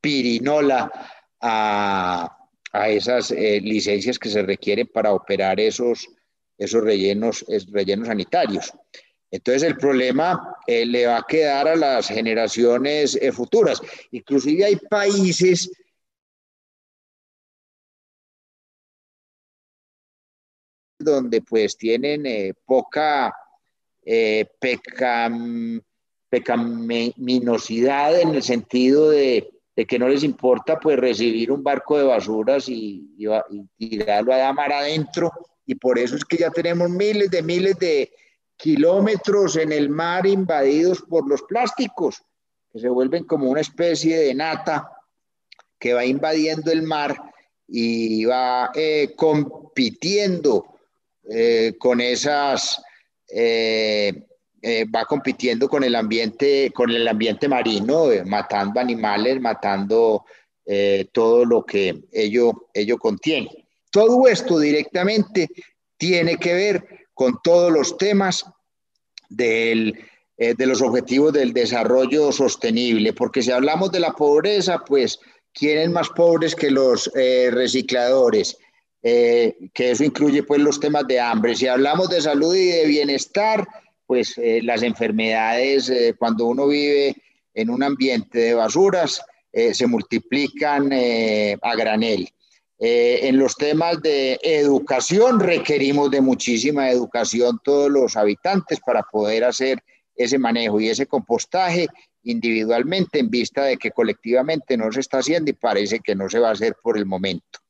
pirinola 0.00 0.90
a, 1.40 2.38
esas 2.86 3.32
licencias 3.32 4.18
que 4.18 4.30
se 4.30 4.42
requieren 4.42 4.86
para 4.86 5.12
operar 5.12 5.60
esos, 5.60 6.08
esos 6.56 6.82
rellenos, 6.82 7.44
rellenos 7.70 8.08
sanitarios. 8.08 8.72
Entonces 9.32 9.62
el 9.64 9.76
problema 9.76 10.56
le 10.68 11.06
va 11.06 11.16
a 11.16 11.26
quedar 11.26 11.66
a 11.66 11.74
las 11.74 12.06
generaciones 12.06 13.18
futuras. 13.32 13.80
Inclusive 14.10 14.66
hay 14.66 14.76
países 14.76 15.68
donde 20.98 21.40
pues 21.42 21.76
tienen 21.76 22.54
poca 22.64 23.34
eh, 24.04 24.46
pecaminosidad 26.28 28.20
en 28.20 28.34
el 28.34 28.42
sentido 28.42 29.10
de, 29.10 29.48
que 29.88 29.98
no 29.98 30.08
les 30.08 30.24
importa 30.24 30.78
pues 30.78 30.98
recibir 30.98 31.52
un 31.52 31.62
barco 31.62 31.98
de 31.98 32.04
basuras 32.04 32.68
y, 32.68 33.08
tirarlo 33.76 34.34
a 34.34 34.52
mar 34.52 34.72
adentro 34.72 35.32
y 35.66 35.74
por 35.76 35.98
eso 35.98 36.16
es 36.16 36.24
que 36.24 36.38
ya 36.38 36.50
tenemos 36.50 36.90
miles 36.90 37.30
de 37.30 37.42
miles 37.42 37.78
de 37.78 38.12
kilómetros 38.62 39.56
en 39.56 39.72
el 39.72 39.90
mar 39.90 40.24
invadidos 40.24 41.02
por 41.02 41.28
los 41.28 41.42
plásticos 41.42 42.22
que 42.72 42.78
se 42.78 42.88
vuelven 42.88 43.24
como 43.24 43.50
una 43.50 43.60
especie 43.60 44.16
de 44.16 44.34
nata 44.36 44.88
que 45.80 45.92
va 45.92 46.04
invadiendo 46.04 46.70
el 46.70 46.82
mar 46.82 47.20
y 47.66 48.24
va 48.24 48.70
eh, 48.72 49.14
compitiendo 49.16 50.78
eh, 51.28 51.74
con 51.76 52.00
esas 52.00 52.80
eh, 53.26 54.12
va 54.94 55.06
compitiendo 55.06 55.68
con 55.68 55.82
el 55.82 55.96
ambiente, 55.96 56.70
con 56.72 56.88
el 56.90 57.08
ambiente 57.08 57.48
marino, 57.48 58.04
matando 58.26 58.78
animales, 58.78 59.40
matando 59.40 60.24
todo 61.10 61.44
lo 61.44 61.66
que 61.66 62.04
ello, 62.12 62.68
ello 62.72 62.96
contiene. 62.96 63.66
Todo 63.90 64.28
esto 64.28 64.60
directamente 64.60 65.48
tiene 65.96 66.36
que 66.36 66.54
ver 66.54 67.01
con 67.22 67.38
todos 67.44 67.70
los 67.70 67.96
temas 67.98 68.44
del, 69.28 69.96
de 70.36 70.66
los 70.66 70.82
objetivos 70.82 71.32
del 71.32 71.52
desarrollo 71.52 72.32
sostenible, 72.32 73.12
porque 73.12 73.42
si 73.42 73.52
hablamos 73.52 73.92
de 73.92 74.00
la 74.00 74.10
pobreza, 74.10 74.82
pues 74.84 75.20
¿quiénes 75.54 75.88
más 75.90 76.08
pobres 76.08 76.56
que 76.56 76.68
los 76.68 77.08
eh, 77.14 77.50
recicladores? 77.52 78.58
Eh, 79.04 79.54
que 79.72 79.92
eso 79.92 80.02
incluye 80.02 80.42
pues 80.42 80.60
los 80.60 80.80
temas 80.80 81.06
de 81.06 81.20
hambre. 81.20 81.54
Si 81.54 81.68
hablamos 81.68 82.08
de 82.08 82.20
salud 82.20 82.56
y 82.56 82.66
de 82.66 82.86
bienestar, 82.86 83.68
pues 84.04 84.34
las 84.62 84.82
enfermedades, 84.82 85.92
cuando 86.18 86.46
uno 86.46 86.66
vive 86.66 87.14
en 87.54 87.70
un 87.70 87.84
ambiente 87.84 88.38
de 88.40 88.54
basuras, 88.54 89.22
se 89.52 89.86
multiplican 89.86 90.92
a 90.92 91.76
granel. 91.76 92.28
En 92.84 93.38
los 93.38 93.54
temas 93.54 94.02
de 94.02 94.40
educación 94.42 95.38
requerimos 95.38 96.10
de 96.10 96.20
muchísima 96.20 96.90
educación 96.90 97.60
todos 97.62 97.88
los 97.88 98.16
habitantes 98.16 98.80
para 98.80 99.04
poder 99.04 99.44
hacer 99.44 99.78
ese 100.16 100.38
manejo 100.38 100.80
y 100.80 100.88
ese 100.88 101.06
compostaje 101.06 101.86
individualmente 102.24 103.18
en 103.18 103.30
vista 103.30 103.64
de 103.64 103.76
que 103.76 103.90
colectivamente 103.90 104.76
no 104.76 104.90
se 104.92 105.00
está 105.00 105.18
haciendo 105.18 105.50
y 105.50 105.54
parece 105.54 106.00
que 106.00 106.14
no 106.14 106.28
se 106.28 106.38
va 106.38 106.48
a 106.48 106.52
hacer 106.52 106.76
por 106.82 106.96
el 106.96 107.06
momento. 107.06 107.60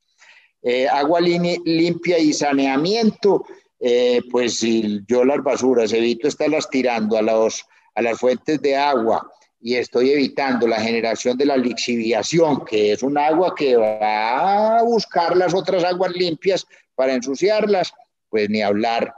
Eh, 0.61 0.87
agua 0.87 1.19
limpia 1.19 2.19
y 2.19 2.33
saneamiento, 2.33 3.45
eh, 3.79 4.21
pues 4.31 4.57
si 4.59 5.01
yo 5.07 5.25
las 5.25 5.43
basuras 5.43 5.91
evito 5.91 6.27
estarlas 6.27 6.69
tirando 6.69 7.17
a, 7.17 7.21
los, 7.21 7.65
a 7.95 8.01
las 8.01 8.17
fuentes 8.17 8.61
de 8.61 8.75
agua 8.77 9.29
y 9.65 9.75
estoy 9.75 10.11
evitando 10.11 10.67
la 10.67 10.81
generación 10.81 11.37
de 11.37 11.45
la 11.45 11.55
lixiviación, 11.55 12.65
que 12.65 12.91
es 12.91 13.01
un 13.01 13.17
agua 13.17 13.55
que 13.55 13.77
va 13.77 14.79
a 14.79 14.83
buscar 14.83 15.37
las 15.37 15.53
otras 15.53 15.85
aguas 15.85 16.11
limpias 16.11 16.67
para 16.95 17.13
ensuciarlas, 17.13 17.93
pues 18.29 18.49
ni 18.49 18.61
hablar 18.61 19.15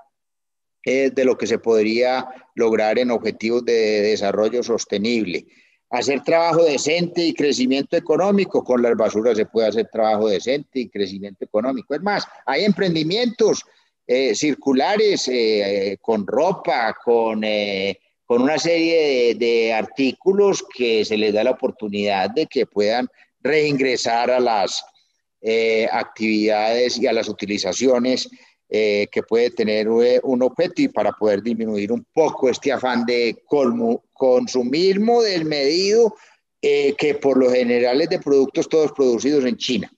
de 0.85 1.25
lo 1.25 1.35
que 1.35 1.47
se 1.47 1.57
podría 1.57 2.27
lograr 2.53 2.99
en 2.99 3.09
objetivos 3.09 3.65
de 3.65 4.01
desarrollo 4.01 4.61
sostenible. 4.61 5.47
Hacer 5.89 6.21
trabajo 6.21 6.63
decente 6.63 7.23
y 7.23 7.33
crecimiento 7.33 7.97
económico. 7.97 8.63
Con 8.63 8.83
las 8.83 8.95
basuras 8.95 9.35
se 9.35 9.47
puede 9.47 9.69
hacer 9.69 9.89
trabajo 9.91 10.27
decente 10.27 10.81
y 10.81 10.89
crecimiento 10.89 11.43
económico. 11.43 11.95
Es 11.95 12.01
más, 12.01 12.27
hay 12.45 12.65
emprendimientos 12.65 13.63
eh, 14.05 14.35
circulares 14.35 15.27
eh, 15.27 15.97
con 15.99 16.27
ropa, 16.27 16.95
con, 17.03 17.43
eh, 17.43 17.99
con 18.25 18.41
una 18.41 18.57
serie 18.57 19.35
de, 19.35 19.73
artículos 19.73 20.63
que 20.75 21.05
se 21.05 21.17
les 21.17 21.33
da 21.33 21.43
la 21.43 21.51
oportunidad 21.51 22.29
de 22.31 22.47
que 22.47 22.65
puedan 22.65 23.07
reingresar 23.39 24.31
a 24.31 24.39
las 24.39 24.83
actividades 25.91 26.97
y 26.97 27.05
a 27.05 27.13
las 27.13 27.29
utilizaciones 27.29 28.27
eh, 28.67 29.07
que 29.11 29.21
puede 29.21 29.51
tener 29.51 29.87
eh, 30.01 30.19
un 30.23 30.41
objetivo 30.41 30.91
para 30.91 31.11
poder 31.11 31.43
disminuir 31.43 31.91
un 31.91 32.03
poco 32.11 32.49
este 32.49 32.71
afán 32.71 33.05
de 33.05 33.43
consumismo 34.11 35.21
del 35.21 35.45
medido 35.45 36.15
eh, 36.63 36.95
que 36.97 37.13
por 37.13 37.37
lo 37.37 37.51
general 37.51 38.01
es 38.01 38.09
de 38.09 38.17
productos 38.17 38.67
todos 38.67 38.91
producidos 38.91 39.45
en 39.45 39.57
China. 39.57 39.91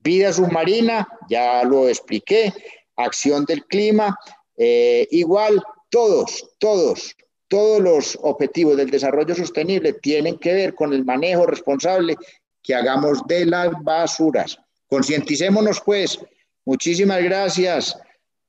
Vida 0.00 0.34
submarina, 0.34 1.08
ya 1.30 1.64
lo 1.64 1.88
expliqué, 1.88 2.52
acción 2.96 3.46
del 3.46 3.64
clima, 3.64 4.14
igual 5.10 5.62
todos, 5.88 6.54
todos, 6.58 7.16
todos 7.50 7.82
los 7.82 8.18
objetivos 8.22 8.76
del 8.76 8.90
desarrollo 8.90 9.34
sostenible 9.34 9.92
tienen 9.94 10.38
que 10.38 10.54
ver 10.54 10.74
con 10.76 10.92
el 10.92 11.04
manejo 11.04 11.46
responsable 11.46 12.16
que 12.62 12.76
hagamos 12.76 13.26
de 13.26 13.44
las 13.44 13.72
basuras. 13.82 14.56
Concienticémonos 14.86 15.82
pues. 15.84 16.20
Muchísimas 16.64 17.20
gracias. 17.24 17.98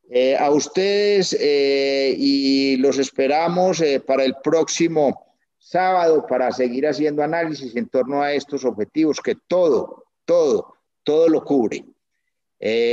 Eh, 0.08 0.38
a 0.38 0.52
ustedes 0.52 1.36
eh, 1.40 2.14
y 2.16 2.78
los 2.78 3.00
esperamos 3.00 3.82
eh, 3.82 4.00
para 4.00 4.24
el 4.24 4.36
próximo 4.44 5.36
sábado 5.58 6.28
para 6.28 6.52
seguir 6.52 6.86
haciendo 6.86 7.24
análisis 7.24 7.76
en 7.76 7.88
torno 7.88 8.22
a 8.22 8.34
estos 8.34 8.66
objetivos 8.66 9.20
que 9.20 9.36
todo, 9.48 10.04
todo, 10.26 10.76
todo 11.04 11.28
lo 11.28 11.44
cubre. 11.44 11.86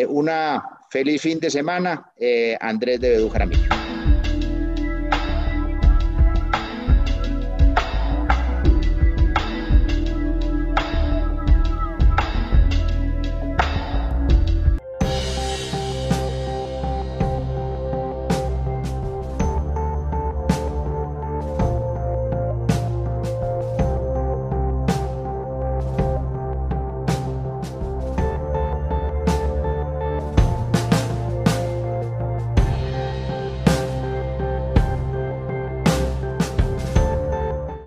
una 0.09 0.63
feliz 0.91 1.21
fin 1.21 1.41
de 1.41 1.51
semana, 1.51 2.13
Andrés 2.61 3.01
de 3.01 3.29
Jaramillo. 3.31 3.88